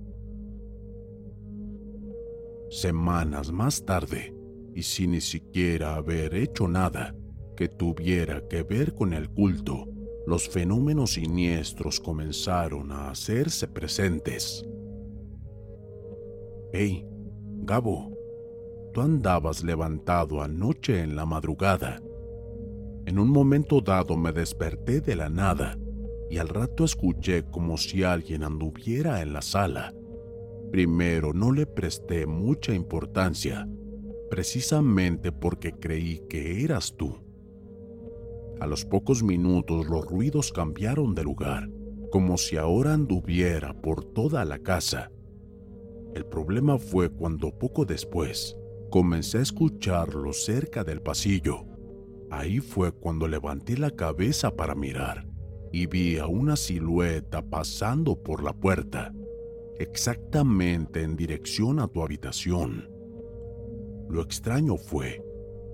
Semanas 2.70 3.52
más 3.52 3.84
tarde, 3.84 4.34
y 4.74 4.82
sin 4.82 5.12
ni 5.12 5.20
siquiera 5.20 5.94
haber 5.94 6.34
hecho 6.34 6.66
nada 6.66 7.14
que 7.56 7.68
tuviera 7.68 8.48
que 8.48 8.62
ver 8.62 8.94
con 8.94 9.12
el 9.12 9.28
culto, 9.28 9.86
los 10.26 10.48
fenómenos 10.48 11.12
siniestros 11.12 12.00
comenzaron 12.00 12.90
a 12.90 13.10
hacerse 13.10 13.68
presentes. 13.68 14.64
Hey, 16.72 17.06
Gabo, 17.64 18.16
tú 18.94 19.02
andabas 19.02 19.62
levantado 19.62 20.40
anoche 20.40 21.00
en 21.00 21.14
la 21.14 21.26
madrugada. 21.26 22.00
En 23.04 23.18
un 23.18 23.28
momento 23.28 23.80
dado 23.80 24.16
me 24.16 24.32
desperté 24.32 25.00
de 25.00 25.16
la 25.16 25.28
nada 25.28 25.76
y 26.32 26.38
al 26.38 26.48
rato 26.48 26.86
escuché 26.86 27.44
como 27.44 27.76
si 27.76 28.04
alguien 28.04 28.42
anduviera 28.42 29.20
en 29.20 29.34
la 29.34 29.42
sala. 29.42 29.92
Primero 30.70 31.34
no 31.34 31.52
le 31.52 31.66
presté 31.66 32.24
mucha 32.24 32.72
importancia, 32.72 33.68
precisamente 34.30 35.30
porque 35.30 35.72
creí 35.72 36.22
que 36.30 36.64
eras 36.64 36.94
tú. 36.96 37.18
A 38.60 38.66
los 38.66 38.86
pocos 38.86 39.22
minutos 39.22 39.86
los 39.86 40.06
ruidos 40.06 40.52
cambiaron 40.52 41.14
de 41.14 41.22
lugar, 41.22 41.68
como 42.10 42.38
si 42.38 42.56
ahora 42.56 42.94
anduviera 42.94 43.74
por 43.74 44.02
toda 44.02 44.46
la 44.46 44.58
casa. 44.58 45.12
El 46.14 46.24
problema 46.24 46.78
fue 46.78 47.10
cuando 47.10 47.58
poco 47.58 47.84
después 47.84 48.56
comencé 48.90 49.36
a 49.36 49.42
escucharlo 49.42 50.32
cerca 50.32 50.82
del 50.82 51.02
pasillo. 51.02 51.66
Ahí 52.30 52.60
fue 52.60 52.90
cuando 52.90 53.28
levanté 53.28 53.76
la 53.76 53.90
cabeza 53.90 54.56
para 54.56 54.74
mirar 54.74 55.30
y 55.72 55.86
vi 55.86 56.18
a 56.18 56.26
una 56.26 56.56
silueta 56.56 57.42
pasando 57.42 58.22
por 58.22 58.44
la 58.44 58.52
puerta, 58.52 59.12
exactamente 59.78 61.02
en 61.02 61.16
dirección 61.16 61.80
a 61.80 61.88
tu 61.88 62.02
habitación. 62.02 62.88
Lo 64.08 64.20
extraño 64.20 64.76
fue 64.76 65.24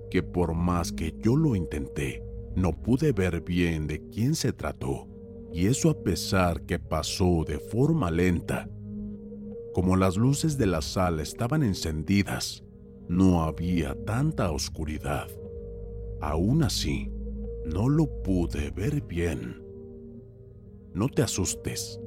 que 0.09 0.23
por 0.23 0.55
más 0.55 0.91
que 0.91 1.13
yo 1.19 1.35
lo 1.35 1.55
intenté, 1.55 2.23
no 2.55 2.71
pude 2.71 3.11
ver 3.11 3.41
bien 3.41 3.85
de 3.87 4.01
quién 4.09 4.35
se 4.35 4.53
trató, 4.53 5.07
y 5.51 5.67
eso 5.67 5.89
a 5.89 6.01
pesar 6.01 6.61
que 6.63 6.79
pasó 6.79 7.43
de 7.45 7.59
forma 7.59 8.09
lenta. 8.09 8.69
Como 9.73 9.97
las 9.97 10.17
luces 10.17 10.57
de 10.57 10.65
la 10.65 10.81
sala 10.81 11.21
estaban 11.21 11.63
encendidas, 11.63 12.63
no 13.07 13.43
había 13.43 13.95
tanta 14.05 14.51
oscuridad. 14.51 15.27
Aún 16.21 16.63
así, 16.63 17.11
no 17.65 17.89
lo 17.89 18.07
pude 18.23 18.71
ver 18.71 19.01
bien. 19.01 19.68
No 20.99 21.07
te 21.07 21.21
asustes, 21.21 21.97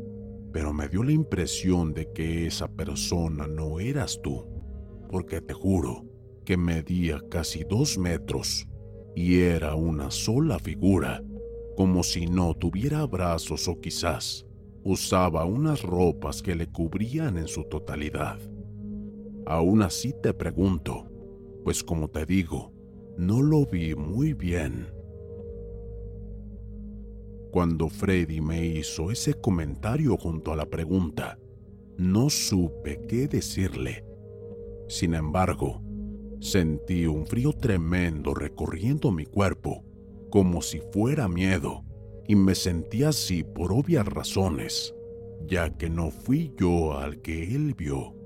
pero 0.53 0.75
me 0.75 0.87
dio 0.87 1.03
la 1.03 1.13
impresión 1.13 1.95
de 1.95 2.13
que 2.13 2.47
esa 2.47 2.69
persona 2.69 3.47
no 3.47 3.81
eras 3.81 4.21
tú, 4.23 4.45
porque 5.09 5.41
te 5.41 5.55
juro 5.55 6.05
que 6.45 6.59
medía 6.59 7.19
casi 7.31 7.65
dos 7.65 7.97
metros 7.97 8.69
y 9.17 9.39
era 9.39 9.77
una 9.77 10.11
sola 10.11 10.59
figura, 10.59 11.25
como 11.75 12.03
si 12.03 12.27
no 12.27 12.53
tuviera 12.53 13.07
brazos 13.07 13.67
o 13.67 13.81
quizás 13.81 14.45
usaba 14.85 15.47
unas 15.47 15.83
ropas 15.83 16.43
que 16.43 16.55
le 16.55 16.67
cubrían 16.67 17.39
en 17.39 17.49
su 17.49 17.65
totalidad. 17.65 18.39
Aún 19.47 19.81
así 19.81 20.13
te 20.23 20.35
pregunto, 20.35 21.11
pues 21.65 21.83
como 21.83 22.11
te 22.11 22.27
digo, 22.27 22.75
no 23.17 23.41
lo 23.41 23.65
vi 23.65 23.95
muy 23.95 24.35
bien. 24.35 24.89
Cuando 27.53 27.89
Freddy 27.89 28.41
me 28.41 28.67
hizo 28.67 29.13
ese 29.13 29.35
comentario 29.35 30.17
junto 30.17 30.53
a 30.53 30.57
la 30.57 30.67
pregunta, 30.67 31.39
no 31.97 32.29
supe 32.29 33.01
qué 33.07 33.29
decirle. 33.29 34.05
Sin 34.89 35.15
embargo, 35.15 35.81
Sentí 36.43 37.07
un 37.07 37.25
frío 37.25 37.53
tremendo 37.53 38.35
recorriendo 38.35 39.13
mi 39.13 39.27
cuerpo, 39.27 39.85
como 40.29 40.61
si 40.61 40.81
fuera 40.93 41.29
miedo, 41.29 41.85
y 42.27 42.35
me 42.35 42.57
sentí 42.57 43.05
así 43.05 43.45
por 43.45 43.73
obvias 43.73 44.05
razones, 44.05 44.93
ya 45.47 45.71
que 45.71 45.89
no 45.89 46.11
fui 46.11 46.53
yo 46.59 46.99
al 46.99 47.23
que 47.23 47.55
él 47.55 47.75
vio. 47.75 48.17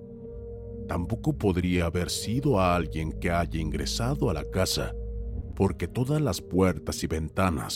Tampoco 0.88 1.35
podría 1.35 1.85
haber 1.87 2.09
sido 2.09 2.59
alguien 2.59 3.12
que 3.12 3.30
haya 3.30 3.61
ingresado 3.61 4.30
a 4.30 4.33
la 4.33 4.45
casa, 4.45 4.95
porque 5.54 5.87
todas 5.87 6.23
las 6.23 6.40
puertas 6.40 7.04
y 7.04 7.09
ventanas 7.09 7.75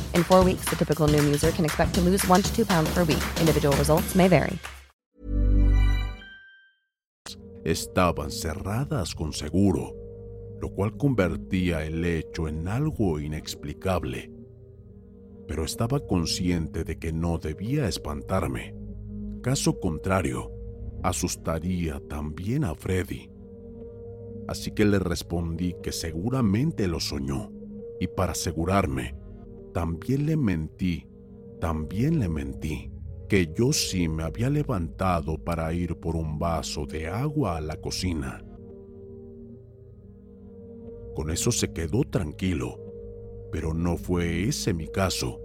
In 0.15 0.23
four 0.23 0.43
weeks, 0.43 0.65
the 0.69 0.75
typical 0.75 1.07
Noom 1.07 1.25
user 1.25 1.51
can 1.51 1.65
expect 1.65 1.93
to 1.93 2.01
lose 2.01 2.27
one 2.27 2.41
to 2.41 2.49
two 2.53 2.65
pounds 2.65 2.89
per 2.93 3.03
week. 3.03 3.23
Individual 3.39 3.75
results 3.77 4.15
may 4.15 4.27
vary. 4.27 4.57
Estaban 7.63 8.31
cerradas 8.31 9.13
con 9.13 9.33
seguro, 9.33 9.95
lo 10.59 10.69
cual 10.69 10.97
convertía 10.97 11.85
el 11.85 12.03
hecho 12.03 12.47
en 12.47 12.67
algo 12.67 13.19
inexplicable. 13.19 14.31
Pero 15.47 15.63
estaba 15.63 15.99
consciente 15.99 16.83
de 16.83 16.97
que 16.97 17.13
no 17.13 17.37
debía 17.37 17.87
espantarme. 17.87 18.73
Caso 19.43 19.79
contrario, 19.79 20.51
asustaría 21.03 21.99
también 22.09 22.63
a 22.63 22.73
Freddy. 22.73 23.29
Así 24.47 24.71
que 24.71 24.85
le 24.85 24.97
respondí 24.97 25.75
que 25.83 25.91
seguramente 25.91 26.87
lo 26.87 26.99
soñó, 26.99 27.51
y 27.99 28.07
para 28.07 28.31
asegurarme, 28.31 29.15
también 29.73 30.25
le 30.25 30.37
mentí, 30.37 31.07
también 31.59 32.19
le 32.19 32.29
mentí, 32.29 32.91
que 33.29 33.53
yo 33.55 33.71
sí 33.71 34.07
me 34.07 34.23
había 34.23 34.49
levantado 34.49 35.37
para 35.37 35.71
ir 35.73 35.95
por 35.95 36.15
un 36.15 36.37
vaso 36.37 36.85
de 36.85 37.07
agua 37.07 37.57
a 37.57 37.61
la 37.61 37.77
cocina. 37.77 38.43
Con 41.15 41.29
eso 41.29 41.51
se 41.51 41.71
quedó 41.71 42.03
tranquilo, 42.03 42.79
pero 43.51 43.73
no 43.73 43.97
fue 43.97 44.47
ese 44.47 44.73
mi 44.73 44.87
caso, 44.87 45.39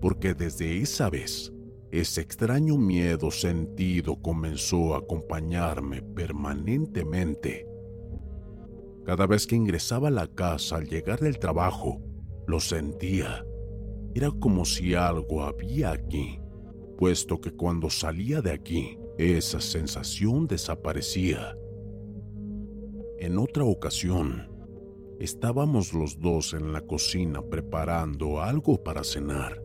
porque 0.00 0.34
desde 0.34 0.78
esa 0.78 1.10
vez 1.10 1.52
ese 1.90 2.20
extraño 2.20 2.76
miedo 2.76 3.30
sentido 3.30 4.16
comenzó 4.22 4.94
a 4.94 4.98
acompañarme 4.98 6.02
permanentemente. 6.02 7.66
Cada 9.04 9.26
vez 9.26 9.46
que 9.46 9.56
ingresaba 9.56 10.08
a 10.08 10.12
la 10.12 10.28
casa 10.28 10.76
al 10.76 10.86
llegar 10.86 11.20
del 11.20 11.38
trabajo, 11.38 12.00
lo 12.46 12.60
sentía. 12.60 13.44
Era 14.14 14.30
como 14.30 14.64
si 14.64 14.94
algo 14.94 15.44
había 15.44 15.92
aquí, 15.92 16.40
puesto 16.98 17.40
que 17.40 17.52
cuando 17.52 17.90
salía 17.90 18.42
de 18.42 18.50
aquí, 18.50 18.98
esa 19.18 19.60
sensación 19.60 20.46
desaparecía. 20.46 21.56
En 23.18 23.38
otra 23.38 23.64
ocasión, 23.64 24.48
estábamos 25.20 25.92
los 25.92 26.18
dos 26.18 26.54
en 26.54 26.72
la 26.72 26.80
cocina 26.80 27.42
preparando 27.42 28.40
algo 28.40 28.82
para 28.82 29.04
cenar. 29.04 29.62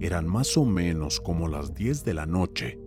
Eran 0.00 0.28
más 0.28 0.56
o 0.56 0.64
menos 0.64 1.18
como 1.20 1.48
las 1.48 1.74
10 1.74 2.04
de 2.04 2.14
la 2.14 2.26
noche. 2.26 2.78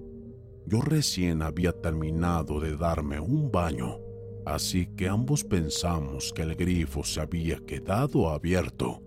Yo 0.66 0.82
recién 0.82 1.42
había 1.42 1.74
terminado 1.74 2.60
de 2.60 2.78
darme 2.78 3.20
un 3.20 3.52
baño, 3.52 4.00
así 4.46 4.86
que 4.96 5.10
ambos 5.10 5.44
pensamos 5.44 6.32
que 6.32 6.44
el 6.44 6.56
grifo 6.56 7.04
se 7.04 7.20
había 7.20 7.58
quedado 7.58 8.30
abierto. 8.30 9.02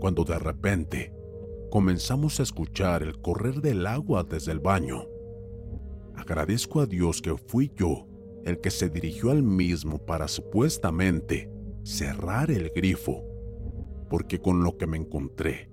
Cuando 0.00 0.24
de 0.24 0.38
repente 0.38 1.12
comenzamos 1.70 2.40
a 2.40 2.42
escuchar 2.42 3.02
el 3.02 3.20
correr 3.20 3.60
del 3.60 3.86
agua 3.86 4.24
desde 4.24 4.52
el 4.52 4.60
baño. 4.60 5.06
Agradezco 6.14 6.80
a 6.80 6.86
Dios 6.86 7.20
que 7.20 7.36
fui 7.36 7.72
yo 7.76 8.06
el 8.44 8.60
que 8.60 8.70
se 8.70 8.88
dirigió 8.88 9.30
al 9.30 9.42
mismo 9.42 9.98
para 9.98 10.28
supuestamente 10.28 11.50
cerrar 11.82 12.50
el 12.50 12.70
grifo, 12.70 13.24
porque 14.08 14.40
con 14.40 14.62
lo 14.62 14.76
que 14.76 14.86
me 14.86 14.96
encontré, 14.96 15.70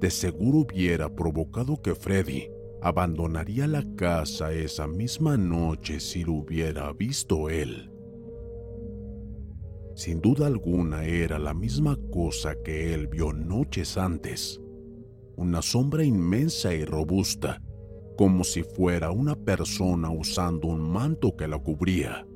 de 0.00 0.10
seguro 0.10 0.58
hubiera 0.58 1.14
provocado 1.14 1.80
que 1.80 1.94
Freddy 1.94 2.50
abandonaría 2.82 3.66
la 3.66 3.84
casa 3.96 4.52
esa 4.52 4.86
misma 4.86 5.36
noche 5.36 6.00
si 6.00 6.24
lo 6.24 6.34
hubiera 6.34 6.92
visto 6.92 7.50
él. 7.50 7.89
Sin 10.00 10.22
duda 10.22 10.46
alguna 10.46 11.04
era 11.04 11.38
la 11.38 11.52
misma 11.52 11.98
cosa 12.10 12.54
que 12.64 12.94
él 12.94 13.06
vio 13.06 13.34
noches 13.34 13.98
antes, 13.98 14.58
una 15.36 15.60
sombra 15.60 16.02
inmensa 16.02 16.72
y 16.72 16.86
robusta, 16.86 17.60
como 18.16 18.44
si 18.44 18.62
fuera 18.62 19.10
una 19.10 19.36
persona 19.36 20.08
usando 20.08 20.68
un 20.68 20.90
manto 20.90 21.36
que 21.36 21.46
la 21.46 21.58
cubría. 21.58 22.26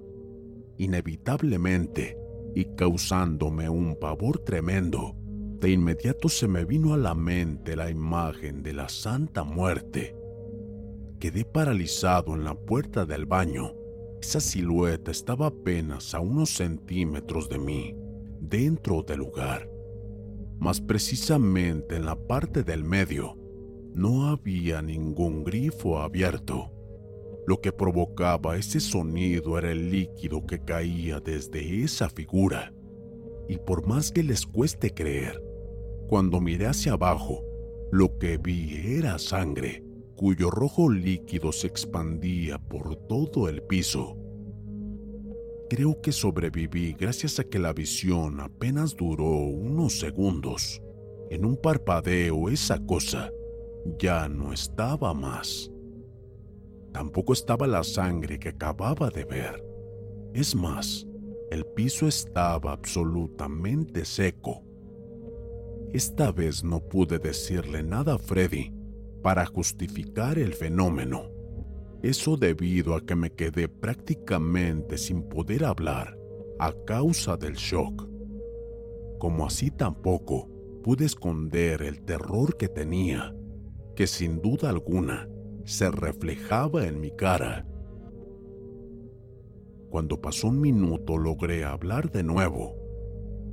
Inevitablemente, 0.77 2.19
y 2.55 2.67
causándome 2.77 3.71
un 3.71 3.97
pavor 3.99 4.41
tremendo, 4.41 5.17
de 5.59 5.71
inmediato 5.71 6.29
se 6.29 6.47
me 6.47 6.67
vino 6.67 6.93
a 6.93 6.99
la 6.99 7.15
mente 7.15 7.77
la 7.77 7.89
imagen 7.89 8.63
de 8.63 8.75
la 8.75 8.91
Santa 8.91 9.43
Muerte. 9.43 10.15
Quedé 11.19 11.47
paralizado 11.47 12.35
en 12.35 12.45
la 12.45 12.55
puerta 12.55 13.07
del 13.07 13.25
baño. 13.25 13.73
Esa 14.27 14.41
silueta 14.41 15.11
estaba 15.11 15.49
apenas 15.49 16.15
a 16.15 16.21
unos 16.21 16.49
centímetros 16.49 17.47
de 17.51 17.59
mí, 17.59 17.95
dentro 18.41 19.03
del 19.03 19.19
lugar. 19.19 19.69
Más 20.59 20.81
precisamente 20.81 21.97
en 21.97 22.07
la 22.07 22.17
parte 22.17 22.63
del 22.63 22.85
medio, 22.85 23.37
no 23.93 24.29
había 24.29 24.81
ningún 24.81 25.45
grifo 25.45 25.99
abierto. 25.99 26.73
Lo 27.47 27.61
que 27.61 27.71
provocaba 27.71 28.57
ese 28.57 28.81
sonido 28.81 29.59
era 29.59 29.71
el 29.71 29.91
líquido 29.91 30.47
que 30.47 30.59
caía 30.59 31.21
desde 31.21 31.85
esa 31.85 32.09
figura. 32.09 32.73
Y 33.47 33.59
por 33.59 33.87
más 33.87 34.11
que 34.11 34.23
les 34.23 34.47
cueste 34.47 34.95
creer, 34.95 35.39
cuando 36.09 36.41
miré 36.41 36.67
hacia 36.67 36.95
abajo, 36.95 37.45
lo 37.93 38.19
que 38.19 38.39
vi 38.39 38.97
era 38.97 39.19
sangre, 39.19 39.84
cuyo 40.17 40.51
rojo 40.51 40.91
líquido 40.91 41.53
se 41.53 41.67
expandía 41.67 42.59
por 42.59 42.97
todo 43.07 43.49
el 43.49 43.63
piso. 43.63 44.17
Creo 45.69 46.01
que 46.01 46.13
sobreviví 46.13 46.93
gracias 46.93 47.39
a 47.39 47.45
que 47.45 47.59
la 47.59 47.73
visión 47.73 48.41
apenas 48.41 48.97
duró 48.97 49.31
unos 49.31 49.99
segundos. 49.99 50.83
En 51.31 51.45
un 51.45 51.57
parpadeo 51.57 52.49
esa 52.49 52.79
cosa 52.85 53.31
ya 53.99 54.29
no 54.29 54.53
estaba 54.53 55.15
más. 55.15 55.71
Tampoco 56.93 57.33
estaba 57.33 57.67
la 57.67 57.83
sangre 57.83 58.39
que 58.39 58.51
acababa 58.51 59.11
de 59.11 59.25
ver. 59.25 59.65
Es 60.33 60.55
más, 60.55 61.07
el 61.51 61.65
piso 61.67 62.07
estaba 62.07 62.73
absolutamente 62.73 64.05
seco 64.05 64.63
esta 65.95 66.33
vez 66.33 66.65
no 66.65 66.81
pude 66.81 67.21
decirle 67.21 67.85
nada 67.85 68.15
a 68.15 68.19
Freddy 68.19 68.74
para 69.25 69.47
justificar 69.47 70.39
el 70.39 70.53
fenómeno. 70.53 71.31
Eso 72.03 72.37
debido 72.37 72.95
a 72.95 73.01
que 73.01 73.17
me 73.17 73.31
quedé 73.31 73.69
prácticamente 73.69 74.99
sin 74.99 75.23
poder 75.23 75.65
hablar 75.65 76.19
a 76.59 76.75
causa 76.87 77.39
del 77.39 77.55
shock. 77.55 78.07
Como 79.19 79.47
así 79.47 79.71
tampoco 79.71 80.51
pude 80.83 81.07
esconder 81.07 81.81
el 81.81 82.03
terror 82.03 82.59
que 82.59 82.69
tenía, 82.69 83.35
que 83.97 84.07
sin 84.07 84.43
duda 84.43 84.69
alguna 84.69 85.27
se 85.65 85.91
reflejaba 85.91 86.87
en 86.87 87.01
mi 87.01 87.11
cara. 87.11 87.67
Cuando 89.89 90.21
pasó 90.21 90.49
un 90.49 90.61
minuto 90.61 91.17
logré 91.17 91.65
hablar 91.65 92.11
de 92.11 92.25
nuevo 92.25 92.85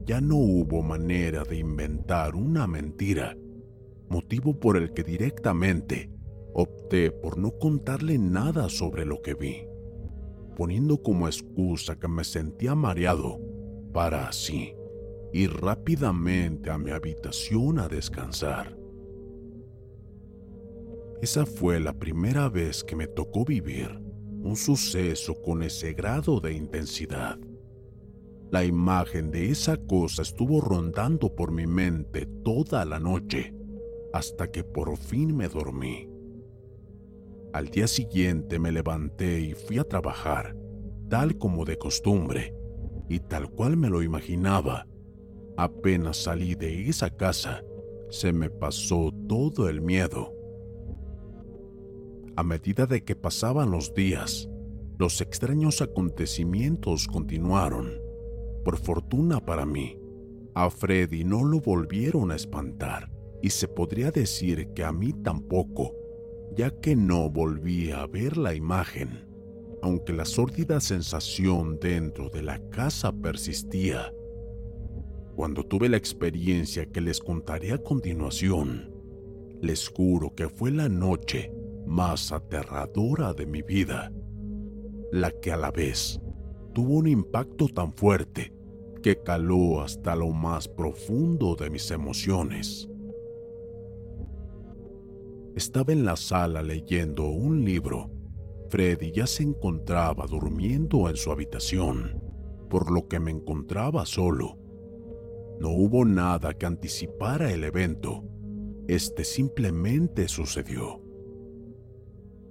ya 0.05 0.19
no 0.19 0.35
hubo 0.35 0.81
manera 0.81 1.43
de 1.43 1.57
inventar 1.57 2.35
una 2.35 2.67
mentira, 2.67 3.37
motivo 4.11 4.59
por 4.59 4.75
el 4.75 4.93
que 4.93 5.03
directamente 5.03 6.11
opté 6.53 7.11
por 7.11 7.37
no 7.37 7.57
contarle 7.57 8.17
nada 8.17 8.67
sobre 8.67 9.05
lo 9.05 9.21
que 9.21 9.35
vi, 9.35 9.65
poniendo 10.57 11.01
como 11.01 11.27
excusa 11.27 11.97
que 11.97 12.09
me 12.09 12.25
sentía 12.25 12.75
mareado 12.75 13.39
para 13.93 14.27
así 14.27 14.75
ir 15.33 15.53
rápidamente 15.53 16.69
a 16.69 16.77
mi 16.77 16.91
habitación 16.91 17.79
a 17.79 17.87
descansar. 17.87 18.77
Esa 21.21 21.45
fue 21.45 21.79
la 21.79 21.93
primera 21.93 22.49
vez 22.49 22.83
que 22.83 22.97
me 22.97 23.07
tocó 23.07 23.45
vivir 23.45 23.97
un 24.43 24.57
suceso 24.57 25.41
con 25.41 25.63
ese 25.63 25.93
grado 25.93 26.41
de 26.41 26.51
intensidad. 26.53 27.39
La 28.49 28.65
imagen 28.65 29.31
de 29.31 29.51
esa 29.51 29.77
cosa 29.77 30.23
estuvo 30.23 30.59
rondando 30.59 31.33
por 31.33 31.51
mi 31.51 31.65
mente 31.65 32.25
toda 32.43 32.83
la 32.83 32.99
noche, 32.99 33.55
hasta 34.13 34.51
que 34.51 34.63
por 34.63 34.97
fin 34.97 35.35
me 35.35 35.47
dormí. 35.47 36.09
Al 37.53 37.69
día 37.69 37.87
siguiente 37.87 38.59
me 38.59 38.71
levanté 38.71 39.41
y 39.41 39.53
fui 39.53 39.77
a 39.77 39.83
trabajar, 39.83 40.55
tal 41.09 41.37
como 41.37 41.65
de 41.65 41.77
costumbre, 41.77 42.55
y 43.09 43.19
tal 43.19 43.49
cual 43.49 43.75
me 43.75 43.89
lo 43.89 44.01
imaginaba. 44.01 44.87
Apenas 45.57 46.23
salí 46.23 46.55
de 46.55 46.87
esa 46.89 47.09
casa, 47.09 47.63
se 48.09 48.31
me 48.31 48.49
pasó 48.49 49.11
todo 49.27 49.67
el 49.67 49.81
miedo. 49.81 50.33
A 52.37 52.43
medida 52.43 52.85
de 52.85 53.03
que 53.03 53.15
pasaban 53.15 53.71
los 53.71 53.93
días, 53.93 54.49
los 54.97 55.19
extraños 55.19 55.81
acontecimientos 55.81 57.07
continuaron. 57.07 57.91
Por 58.63 58.77
fortuna 58.77 59.45
para 59.45 59.65
mí, 59.65 59.97
a 60.53 60.69
Freddy 60.69 61.25
no 61.25 61.43
lo 61.43 61.59
volvieron 61.59 62.31
a 62.31 62.35
espantar 62.35 63.10
y 63.41 63.49
se 63.49 63.67
podría 63.67 64.11
decir 64.11 64.69
que 64.73 64.83
a 64.83 64.91
mí 64.91 65.13
tampoco, 65.13 65.95
ya 66.55 66.69
que 66.69 66.95
no 66.95 67.29
volví 67.29 67.91
a 67.91 68.05
ver 68.07 68.37
la 68.37 68.53
imagen, 68.53 69.25
aunque 69.81 70.13
la 70.13 70.25
sórdida 70.25 70.79
sensación 70.79 71.79
dentro 71.79 72.29
de 72.29 72.43
la 72.43 72.59
casa 72.69 73.11
persistía. 73.11 74.13
Cuando 75.35 75.63
tuve 75.63 75.89
la 75.89 75.97
experiencia 75.97 76.85
que 76.85 77.01
les 77.01 77.19
contaré 77.19 77.71
a 77.71 77.77
continuación, 77.77 78.93
les 79.61 79.87
juro 79.87 80.35
que 80.35 80.49
fue 80.49 80.71
la 80.71 80.89
noche 80.89 81.51
más 81.85 82.31
aterradora 82.31 83.33
de 83.33 83.45
mi 83.45 83.61
vida, 83.61 84.11
la 85.11 85.31
que 85.31 85.51
a 85.51 85.57
la 85.57 85.71
vez 85.71 86.19
tuvo 86.73 86.95
un 86.95 87.07
impacto 87.07 87.67
tan 87.67 87.91
fuerte 87.93 88.53
que 89.01 89.21
caló 89.21 89.81
hasta 89.81 90.15
lo 90.15 90.29
más 90.29 90.67
profundo 90.67 91.55
de 91.55 91.69
mis 91.69 91.89
emociones. 91.91 92.90
Estaba 95.55 95.91
en 95.91 96.05
la 96.05 96.15
sala 96.15 96.61
leyendo 96.61 97.27
un 97.27 97.65
libro. 97.65 98.09
Freddy 98.69 99.11
ya 99.11 99.27
se 99.27 99.43
encontraba 99.43 100.25
durmiendo 100.25 101.09
en 101.09 101.17
su 101.17 101.29
habitación, 101.29 102.23
por 102.69 102.89
lo 102.89 103.09
que 103.09 103.19
me 103.19 103.31
encontraba 103.31 104.05
solo. 104.05 104.57
No 105.59 105.69
hubo 105.69 106.05
nada 106.05 106.53
que 106.53 106.65
anticipara 106.65 107.51
el 107.51 107.65
evento. 107.65 108.23
Este 108.87 109.25
simplemente 109.25 110.29
sucedió. 110.29 111.01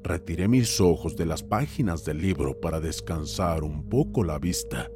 Retiré 0.03 0.47
mis 0.47 0.81
ojos 0.81 1.17
de 1.17 1.25
las 1.25 1.43
páginas 1.43 2.05
del 2.05 2.21
libro 2.21 2.61
para 2.61 2.81
descansar 2.81 3.65
un 3.65 3.89
poco 3.89 4.25
la 4.25 4.39
vista, 4.39 4.91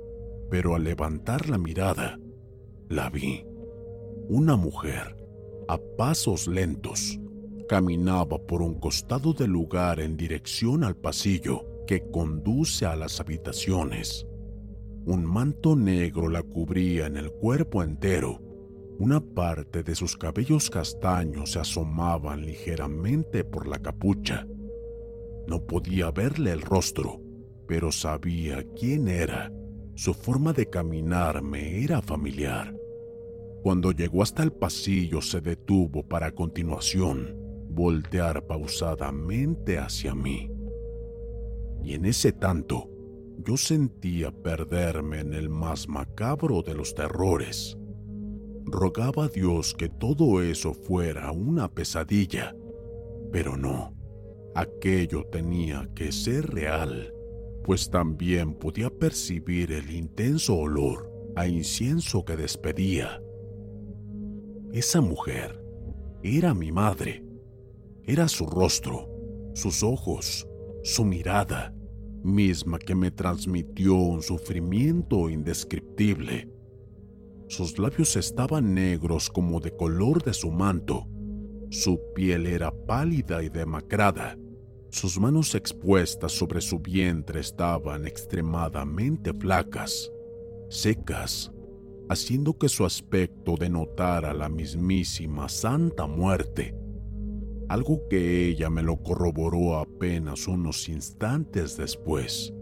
pero 0.51 0.75
al 0.75 0.85
levantar 0.85 1.49
la 1.49 1.57
mirada, 1.57 2.19
la 2.89 3.09
vi. 3.09 3.47
Una 4.29 4.57
mujer, 4.57 5.17
a 5.69 5.79
pasos 5.97 6.47
lentos, 6.47 7.19
caminaba 7.69 8.39
por 8.39 8.63
un 8.63 8.79
costado 8.79 9.33
del 9.33 9.51
lugar 9.51 10.01
en 10.01 10.17
dirección 10.17 10.85
al 10.85 10.97
pasillo 10.97 11.65
que 11.87 12.11
conduce 12.11 12.87
a 12.87 12.97
las 12.97 13.21
habitaciones. 13.21 14.27
Un 15.07 15.25
manto 15.25 15.77
negro 15.77 16.29
la 16.29 16.43
cubría 16.43 17.07
en 17.07 17.17
el 17.17 17.31
cuerpo 17.31 17.83
entero. 17.83 18.41
Una 18.99 19.21
parte 19.21 19.83
de 19.83 19.95
sus 19.95 20.17
cabellos 20.17 20.71
castaños 20.71 21.53
se 21.53 21.59
asomaban 21.59 22.45
ligeramente 22.45 23.45
por 23.45 23.67
la 23.67 23.79
capucha 23.79 24.47
no 25.47 25.61
podía 25.61 26.11
verle 26.11 26.53
el 26.53 26.63
rostro, 26.63 27.21
pero 27.67 27.93
sabía 27.93 28.65
quién 28.79 29.09
era. 29.09 29.53
Su 29.95 30.15
forma 30.15 30.53
de 30.53 30.69
caminar 30.69 31.43
me 31.43 31.85
era 31.85 32.01
familiar. 32.01 32.75
Cuando 33.63 33.93
llegó 33.93 34.23
hasta 34.23 34.43
el 34.43 34.53
pasillo 34.53 35.21
se 35.23 35.41
detuvo 35.41 36.03
para 36.03 36.33
continuación 36.33 37.44
voltear 37.75 38.47
pausadamente 38.47 39.79
hacia 39.79 40.15
mí. 40.15 40.51
Y 41.83 41.95
en 41.95 42.07
ese 42.07 42.33
tanto, 42.33 42.89
yo 43.45 43.57
sentía 43.57 44.31
perderme 44.31 45.21
en 45.21 45.35
el 45.35 45.51
más 45.51 45.89
macabro 45.89 46.63
de 46.63 46.75
los 46.75 46.95
terrores. 46.95 47.77
Rogaba 48.65 49.25
a 49.25 49.29
Dios 49.29 49.75
que 49.75 49.89
todo 49.89 50.41
eso 50.43 50.73
fuera 50.73 51.31
una 51.33 51.69
pesadilla, 51.69 52.57
pero 53.33 53.57
no. 53.57 53.93
Aquello 54.55 55.25
tenía 55.25 55.91
que 55.95 56.13
ser 56.13 56.47
real, 56.47 57.13
pues 57.65 57.91
también 57.91 58.55
podía 58.55 58.89
percibir 58.89 59.73
el 59.73 59.91
intenso 59.91 60.57
olor 60.57 61.11
a 61.35 61.49
incienso 61.49 62.25
que 62.25 62.37
despedía. 62.37 63.21
Esa 64.73 65.01
mujer 65.01 65.61
era 66.23 66.55
mi 66.55 66.73
madre. 66.73 67.24
Era 68.07 68.29
su 68.29 68.47
rostro, 68.47 69.09
sus 69.55 69.83
ojos, 69.83 70.47
su 70.83 71.05
mirada, 71.05 71.75
misma 72.23 72.79
que 72.79 72.95
me 72.95 73.11
transmitió 73.11 73.95
un 73.95 74.23
sufrimiento 74.23 75.31
indescriptible. 75.31 76.51
Sus 77.49 77.79
labios 77.79 78.17
estaban 78.17 78.75
negros 78.75 79.31
como 79.31 79.61
de 79.61 79.77
color 79.77 80.23
de 80.23 80.35
su 80.35 80.51
manto. 80.51 81.07
Su 81.71 82.01
piel 82.15 82.47
era 82.47 82.71
pálida 82.71 83.43
y 83.43 83.49
demacrada 83.49 84.37
sus 84.95 85.19
manos 85.19 85.57
expuestas 85.57 86.31
sobre 86.31 86.61
su 86.61 86.79
vientre 86.79 87.41
estaban 87.41 88.07
extremadamente 88.07 89.33
flacas, 89.33 90.09
secas, 90.69 91.51
haciendo 92.09 92.57
que 92.57 92.69
su 92.69 92.85
aspecto 92.85 93.57
denotara 93.57 94.33
la 94.33 94.49
mismísima 94.49 95.49
Santa 95.49 96.07
Muerte, 96.07 96.77
algo 97.69 98.07
que 98.09 98.49
ella 98.49 98.71
me 98.71 98.83
lo 98.83 99.03
corroboró 99.03 99.77
apenas 99.79 100.47
unos 100.49 100.89
instantes 100.89 101.77
después, 101.77 102.53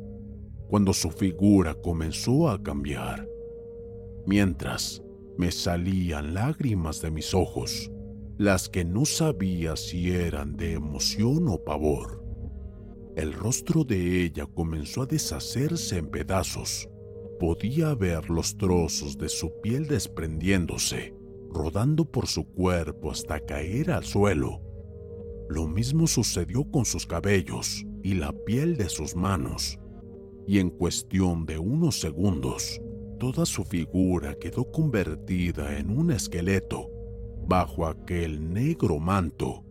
cuando 0.69 0.93
su 0.93 1.11
figura 1.11 1.75
comenzó 1.75 2.49
a 2.49 2.62
cambiar, 2.62 3.29
mientras 4.27 5.03
me 5.37 5.51
salían 5.51 6.35
lágrimas 6.35 7.01
de 7.03 7.11
mis 7.11 7.35
ojos, 7.35 7.91
las 8.38 8.69
que 8.69 8.85
no 8.85 9.05
sabía 9.05 9.77
si 9.77 10.11
eran 10.11 10.57
de 10.57 10.73
emoción 10.73 11.49
o 11.49 11.62
pavor. 11.62 12.23
El 13.17 13.35
rostro 13.35 13.85
de 13.85 14.25
ella 14.25 14.47
comenzó 14.47 15.03
a 15.03 15.07
deshacerse 15.07 15.99
en 15.99 16.07
pedazos. 16.07 16.88
Podía 17.38 17.95
ver 17.95 18.31
los 18.31 18.57
trozos 18.57 19.19
de 19.19 19.29
su 19.29 19.61
piel 19.61 19.87
desprendiéndose, 19.87 21.15
rodando 21.51 22.11
por 22.11 22.27
su 22.27 22.47
cuerpo 22.47 23.11
hasta 23.11 23.41
caer 23.41 23.91
al 23.91 24.05
suelo. 24.05 24.62
Lo 25.53 25.69
mismo 25.69 26.07
sucedió 26.07 26.65
con 26.65 26.87
sus 26.87 27.07
cabellos 27.07 27.85
y 28.03 28.15
la 28.15 28.33
piel 28.33 28.79
de 28.79 28.88
sus 28.88 29.15
manos, 29.15 29.79
y 30.47 30.61
en 30.61 30.71
cuestión 30.71 31.45
de 31.45 31.59
unos 31.59 32.01
segundos, 32.01 32.81
toda 33.21 33.45
su 33.45 33.62
figura 33.62 34.35
quedó 34.37 34.73
convertida 34.73 35.79
en 35.79 35.91
un 35.91 36.11
esqueleto 36.11 36.88
bajo 37.47 37.87
aquel 37.87 38.51
negro 38.51 38.99
manto 38.99 39.62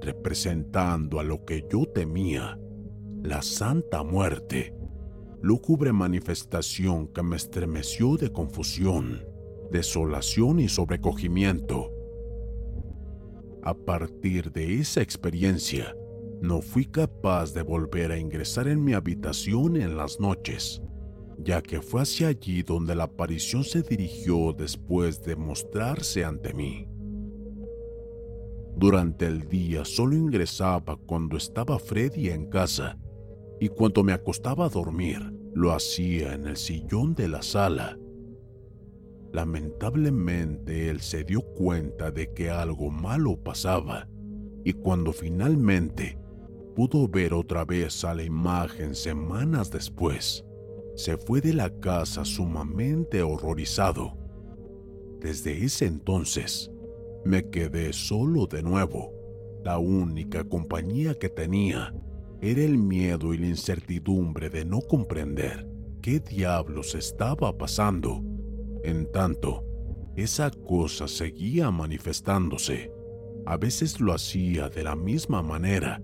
representando 0.00 1.18
a 1.18 1.24
lo 1.24 1.44
que 1.44 1.66
yo 1.68 1.86
temía, 1.86 2.56
la 3.24 3.42
Santa 3.42 4.04
Muerte, 4.04 4.72
lúgubre 5.42 5.92
manifestación 5.92 7.08
que 7.08 7.24
me 7.24 7.34
estremeció 7.34 8.16
de 8.16 8.30
confusión, 8.30 9.24
desolación 9.72 10.60
y 10.60 10.68
sobrecogimiento. 10.68 11.95
A 13.66 13.74
partir 13.74 14.52
de 14.52 14.78
esa 14.78 15.02
experiencia, 15.02 15.92
no 16.40 16.62
fui 16.62 16.84
capaz 16.84 17.52
de 17.52 17.62
volver 17.62 18.12
a 18.12 18.16
ingresar 18.16 18.68
en 18.68 18.84
mi 18.84 18.92
habitación 18.92 19.76
en 19.76 19.96
las 19.96 20.20
noches, 20.20 20.80
ya 21.38 21.60
que 21.62 21.82
fue 21.82 22.02
hacia 22.02 22.28
allí 22.28 22.62
donde 22.62 22.94
la 22.94 23.04
aparición 23.04 23.64
se 23.64 23.82
dirigió 23.82 24.52
después 24.52 25.20
de 25.24 25.34
mostrarse 25.34 26.24
ante 26.24 26.54
mí. 26.54 26.86
Durante 28.76 29.26
el 29.26 29.48
día 29.48 29.84
solo 29.84 30.14
ingresaba 30.14 30.96
cuando 31.04 31.36
estaba 31.36 31.80
Freddy 31.80 32.28
en 32.28 32.48
casa 32.48 32.96
y 33.58 33.68
cuando 33.68 34.04
me 34.04 34.12
acostaba 34.12 34.66
a 34.66 34.68
dormir 34.68 35.18
lo 35.54 35.72
hacía 35.72 36.34
en 36.34 36.46
el 36.46 36.56
sillón 36.56 37.16
de 37.16 37.26
la 37.26 37.42
sala. 37.42 37.98
Lamentablemente 39.32 40.88
él 40.88 41.00
se 41.00 41.24
dio 41.24 41.42
cuenta 41.42 42.10
de 42.10 42.32
que 42.32 42.50
algo 42.50 42.90
malo 42.90 43.36
pasaba 43.36 44.08
y 44.64 44.72
cuando 44.72 45.12
finalmente 45.12 46.18
pudo 46.74 47.08
ver 47.08 47.34
otra 47.34 47.64
vez 47.64 48.04
a 48.04 48.14
la 48.14 48.24
imagen 48.24 48.94
semanas 48.94 49.70
después, 49.70 50.44
se 50.96 51.16
fue 51.16 51.40
de 51.40 51.54
la 51.54 51.70
casa 51.70 52.24
sumamente 52.24 53.22
horrorizado. 53.22 54.16
Desde 55.20 55.64
ese 55.64 55.86
entonces, 55.86 56.70
me 57.24 57.48
quedé 57.48 57.92
solo 57.92 58.46
de 58.46 58.62
nuevo. 58.62 59.12
La 59.64 59.78
única 59.78 60.44
compañía 60.44 61.14
que 61.14 61.28
tenía 61.28 61.94
era 62.40 62.62
el 62.62 62.78
miedo 62.78 63.34
y 63.34 63.38
la 63.38 63.46
incertidumbre 63.46 64.50
de 64.50 64.64
no 64.64 64.80
comprender 64.80 65.68
qué 66.02 66.20
diablos 66.20 66.94
estaba 66.94 67.56
pasando. 67.56 68.22
En 68.86 69.10
tanto, 69.12 69.64
esa 70.16 70.50
cosa 70.50 71.08
seguía 71.08 71.70
manifestándose. 71.70 72.90
A 73.44 73.56
veces 73.56 74.00
lo 74.00 74.14
hacía 74.14 74.68
de 74.68 74.82
la 74.82 74.96
misma 74.96 75.42
manera, 75.42 76.00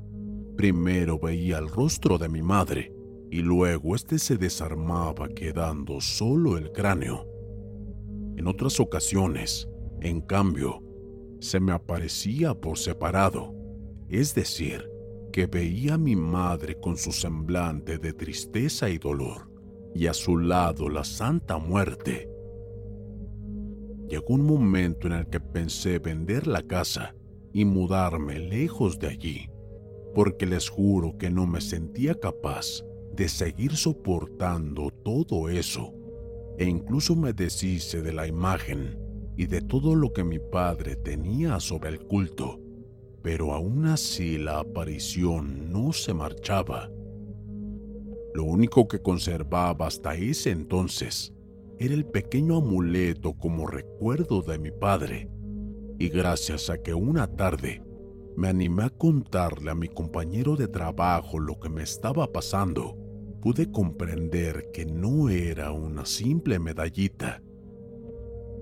Primero 0.57 1.19
veía 1.19 1.59
el 1.59 1.69
rostro 1.69 2.19
de 2.19 2.29
mi 2.29 2.43
madre 2.43 2.95
y 3.31 3.41
luego 3.41 3.97
este 3.97 4.19
se 4.19 4.37
desarmaba 4.37 5.29
quedando 5.29 6.01
solo 6.01 6.59
el 6.59 6.71
cráneo. 6.73 7.27
En 8.37 8.47
otras 8.47 8.79
ocasiones, 8.79 9.69
en 10.01 10.21
cambio, 10.21 10.83
se 11.41 11.59
me 11.59 11.73
aparecía 11.73 12.55
por 12.55 12.79
separado, 12.79 13.55
es 14.09 14.35
decir, 14.35 14.89
que 15.33 15.47
veía 15.47 15.95
a 15.95 15.99
mi 15.99 16.15
madre 16.15 16.79
con 16.79 16.99
su 16.99 17.11
semblante 17.11 17.99
de 17.99 18.13
tristeza 18.13 18.91
y 18.91 18.99
dolor, 18.99 19.51
y 19.95 20.07
a 20.07 20.15
su 20.15 20.37
lado 20.37 20.91
la 20.91 21.05
Santa 21.05 21.57
Muerte. 21.57 22.32
Llegó 24.13 24.35
un 24.35 24.45
momento 24.45 25.07
en 25.07 25.15
el 25.15 25.27
que 25.29 25.41
pensé 25.41 25.99
vender 25.99 26.47
la 26.47 26.61
casa 26.61 27.15
y 27.51 27.65
mudarme 27.65 28.39
lejos 28.39 28.99
de 28.99 29.07
allí, 29.09 29.49
porque 30.15 30.45
les 30.45 30.69
juro 30.69 31.17
que 31.17 31.31
no 31.31 31.47
me 31.47 31.63
sentía 31.63 32.15
capaz 32.21 32.85
de 33.17 33.27
seguir 33.27 33.75
soportando 33.75 34.91
todo 34.91 35.49
eso, 35.49 35.95
e 36.59 36.67
incluso 36.67 37.17
me 37.17 37.33
deshice 37.33 38.03
de 38.03 38.13
la 38.13 38.27
imagen 38.27 38.99
y 39.39 39.47
de 39.47 39.63
todo 39.63 39.95
lo 39.95 40.13
que 40.13 40.25
mi 40.25 40.39
padre 40.39 40.95
tenía 40.95 41.59
sobre 41.59 41.89
el 41.89 42.01
culto, 42.01 42.61
pero 43.23 43.55
aún 43.55 43.87
así 43.87 44.37
la 44.37 44.59
aparición 44.59 45.73
no 45.73 45.95
se 45.95 46.13
marchaba. 46.13 46.91
Lo 48.35 48.45
único 48.45 48.87
que 48.89 49.01
conservaba 49.01 49.87
hasta 49.87 50.15
ese 50.17 50.51
entonces 50.51 51.33
era 51.85 51.95
el 51.95 52.05
pequeño 52.05 52.59
amuleto 52.59 53.35
como 53.35 53.67
recuerdo 53.67 54.43
de 54.43 54.57
mi 54.57 54.71
padre, 54.71 55.29
y 55.99 56.09
gracias 56.11 56.71
a 56.71 56.81
que 56.81 56.95
una 56.95 57.27
tarde 57.27 57.83
me 58.37 58.49
animé 58.49 58.85
a 58.85 58.91
contarle 58.91 59.73
a 59.73 59.75
mi 59.75 59.89
compañero 59.89 60.55
de 60.55 60.69
trabajo 60.69 61.41
lo 61.41 61.59
que 61.59 61.69
me 61.69 61.83
estaba 61.83 62.31
pasando, 62.31 62.97
pude 63.41 63.73
comprender 63.73 64.71
que 64.73 64.87
no 64.87 65.29
era 65.29 65.73
una 65.73 66.07
simple 66.07 66.61
medallita. 66.61 67.43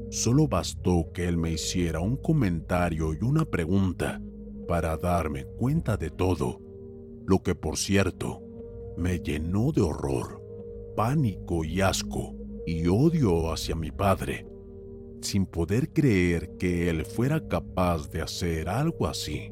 Solo 0.09 0.49
bastó 0.49 1.13
que 1.13 1.29
él 1.29 1.37
me 1.37 1.53
hiciera 1.53 2.01
un 2.01 2.17
comentario 2.17 3.13
y 3.13 3.23
una 3.23 3.45
pregunta 3.45 4.21
para 4.67 4.97
darme 4.97 5.45
cuenta 5.45 5.99
de 5.99 6.09
todo, 6.09 6.59
lo 7.27 7.43
que 7.43 7.55
por 7.55 7.77
cierto 7.77 8.43
me 8.97 9.19
llenó 9.19 9.73
de 9.73 9.83
horror, 9.83 10.43
pánico 10.97 11.65
y 11.67 11.83
asco 11.83 12.40
y 12.71 12.87
odio 12.87 13.53
hacia 13.53 13.75
mi 13.75 13.91
padre, 13.91 14.47
sin 15.23 15.45
poder 15.45 15.93
creer 15.93 16.57
que 16.57 16.89
él 16.89 17.05
fuera 17.05 17.49
capaz 17.49 18.09
de 18.11 18.23
hacer 18.23 18.69
algo 18.69 19.09
así, 19.09 19.51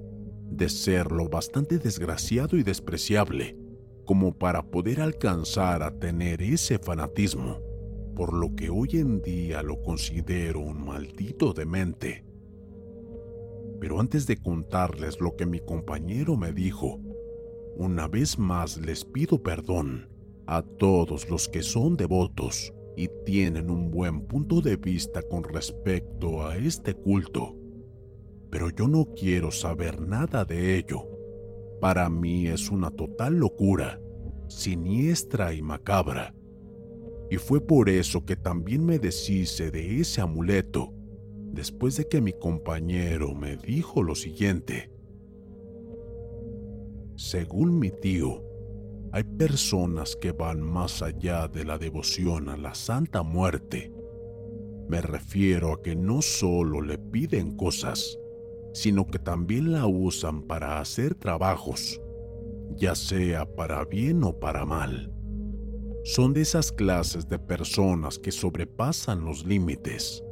de 0.49 0.69
ser 0.69 1.11
lo 1.11 1.29
bastante 1.29 1.79
desgraciado 1.79 2.57
y 2.57 2.63
despreciable 2.63 3.57
como 4.05 4.39
para 4.39 4.63
poder 4.63 5.01
alcanzar 5.01 5.83
a 5.83 5.99
tener 5.99 6.43
ese 6.43 6.79
fanatismo, 6.79 7.59
por 8.15 8.33
lo 8.33 8.55
que 8.55 8.71
hoy 8.71 8.91
en 8.93 9.21
día 9.21 9.65
lo 9.65 9.83
considero 9.83 10.61
un 10.61 10.87
maldito 10.87 11.53
demente. 11.53 12.25
Pero 13.81 13.99
antes 13.99 14.29
de 14.29 14.37
contarles 14.37 15.21
lo 15.21 15.35
que 15.35 15.45
mi 15.45 15.59
compañero 15.59 16.37
me 16.37 16.53
dijo, 16.53 17.01
una 17.77 18.07
vez 18.07 18.39
más 18.39 18.77
les 18.79 19.05
pido 19.05 19.43
perdón 19.43 20.09
a 20.47 20.63
todos 20.63 21.29
los 21.29 21.49
que 21.49 21.65
son 21.65 21.97
devotos 21.97 22.73
y 22.99 23.09
tienen 23.25 23.71
un 23.71 23.91
buen 23.91 24.23
punto 24.27 24.61
de 24.61 24.77
vista 24.77 25.23
con 25.23 25.45
respecto 25.45 26.47
a 26.47 26.57
este 26.57 26.95
culto. 26.95 27.57
Pero 28.51 28.71
yo 28.71 28.89
no 28.89 29.07
quiero 29.15 29.51
saber 29.51 30.01
nada 30.01 30.45
de 30.45 30.77
ello 30.77 31.19
para 31.81 32.09
mí 32.09 32.49
es 32.49 32.71
una 32.71 32.91
total 32.91 33.39
locura, 33.39 34.01
siniestra 34.49 35.55
y 35.55 35.63
macabra. 35.63 36.35
Y 37.31 37.37
fue 37.37 37.61
por 37.61 37.89
eso 37.89 38.25
que 38.25 38.35
también 38.35 38.85
me 38.85 38.99
deshice 38.99 39.71
de 39.71 40.01
ese 40.01 40.21
amuleto, 40.21 40.93
después 41.53 41.97
de 41.97 42.09
que 42.09 42.21
mi 42.21 42.33
compañero 42.33 43.33
me 43.35 43.57
dijo 43.57 44.03
lo 44.03 44.17
siguiente. 44.17 44.91
Según 47.15 47.79
mi 47.79 47.91
tío, 47.91 48.43
hay 49.13 49.25
personas 49.25 50.17
que 50.17 50.33
van 50.33 50.61
más 50.61 51.03
allá 51.03 51.49
de 51.49 51.65
la 51.65 51.79
devoción 51.79 52.49
a 52.49 52.57
la 52.57 52.75
Santa 52.75 53.23
Muerte. 53.23 53.93
Me 54.89 55.01
refiero 55.01 55.73
a 55.73 55.83
que 55.83 55.97
no 55.97 56.21
solo 56.21 56.83
le 56.83 56.99
piden 56.99 57.57
cosas, 57.57 58.19
sino 58.75 59.07
que 59.07 59.19
también 59.19 59.73
la 59.73 59.87
usan 59.87 60.43
para 60.43 60.81
hacer 60.81 61.15
trabajos, 61.15 62.01
ya 62.77 62.95
sea 62.95 63.47
para 63.47 63.85
bien 63.85 64.23
o 64.25 64.39
para 64.39 64.67
mal. 64.67 65.13
Son 66.05 66.33
de 66.33 66.43
esas 66.43 66.71
clases 66.71 67.29
de 67.29 67.39
personas 67.39 68.19
que 68.19 68.31
sobrepasan 68.31 69.25
los 69.25 69.45
límites. 69.45 70.23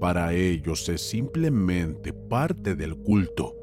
Para 0.00 0.34
ellos 0.34 0.88
es 0.88 1.00
simplemente 1.00 2.12
parte 2.12 2.74
del 2.74 2.96
culto, 2.96 3.54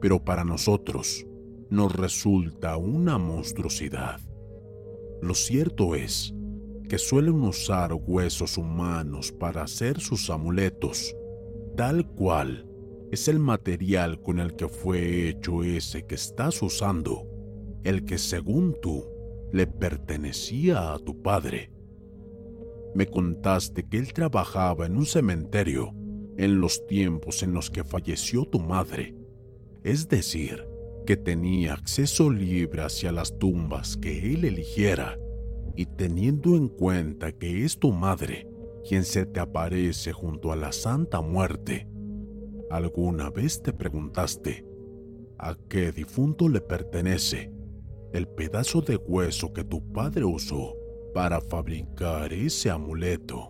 pero 0.00 0.24
para 0.24 0.44
nosotros 0.44 1.26
nos 1.70 1.94
resulta 1.94 2.76
una 2.76 3.16
monstruosidad. 3.18 4.20
Lo 5.22 5.34
cierto 5.34 5.94
es 5.94 6.34
que 6.88 6.98
suelen 6.98 7.42
usar 7.42 7.92
huesos 7.94 8.58
humanos 8.58 9.30
para 9.30 9.62
hacer 9.62 10.00
sus 10.00 10.28
amuletos, 10.30 11.14
tal 11.76 12.06
cual 12.10 12.66
es 13.12 13.28
el 13.28 13.38
material 13.38 14.20
con 14.20 14.40
el 14.40 14.56
que 14.56 14.68
fue 14.68 15.28
hecho 15.28 15.62
ese 15.62 16.06
que 16.06 16.16
estás 16.16 16.60
usando, 16.62 17.28
el 17.84 18.04
que 18.04 18.18
según 18.18 18.76
tú 18.82 19.04
le 19.52 19.66
pertenecía 19.66 20.92
a 20.92 20.98
tu 20.98 21.22
padre. 21.22 21.72
Me 22.94 23.06
contaste 23.06 23.88
que 23.88 23.98
él 23.98 24.12
trabajaba 24.12 24.86
en 24.86 24.96
un 24.96 25.06
cementerio 25.06 25.92
en 26.36 26.60
los 26.60 26.86
tiempos 26.86 27.42
en 27.42 27.52
los 27.52 27.70
que 27.70 27.84
falleció 27.84 28.44
tu 28.44 28.58
madre, 28.58 29.14
es 29.84 30.08
decir, 30.08 30.69
que 31.10 31.16
tenía 31.16 31.72
acceso 31.72 32.30
libre 32.30 32.82
hacia 32.82 33.10
las 33.10 33.36
tumbas 33.36 33.96
que 33.96 34.32
él 34.32 34.44
eligiera, 34.44 35.18
y 35.74 35.86
teniendo 35.86 36.54
en 36.54 36.68
cuenta 36.68 37.32
que 37.32 37.64
es 37.64 37.80
tu 37.80 37.90
madre 37.90 38.46
quien 38.88 39.04
se 39.04 39.26
te 39.26 39.40
aparece 39.40 40.12
junto 40.12 40.52
a 40.52 40.56
la 40.56 40.70
Santa 40.70 41.20
Muerte, 41.20 41.88
¿Alguna 42.70 43.28
vez 43.28 43.60
te 43.60 43.72
preguntaste 43.72 44.64
a 45.36 45.56
qué 45.68 45.90
difunto 45.90 46.48
le 46.48 46.60
pertenece 46.60 47.52
el 48.12 48.28
pedazo 48.28 48.80
de 48.80 48.94
hueso 48.94 49.52
que 49.52 49.64
tu 49.64 49.92
padre 49.92 50.24
usó 50.24 50.76
para 51.12 51.40
fabricar 51.40 52.32
ese 52.32 52.70
amuleto? 52.70 53.49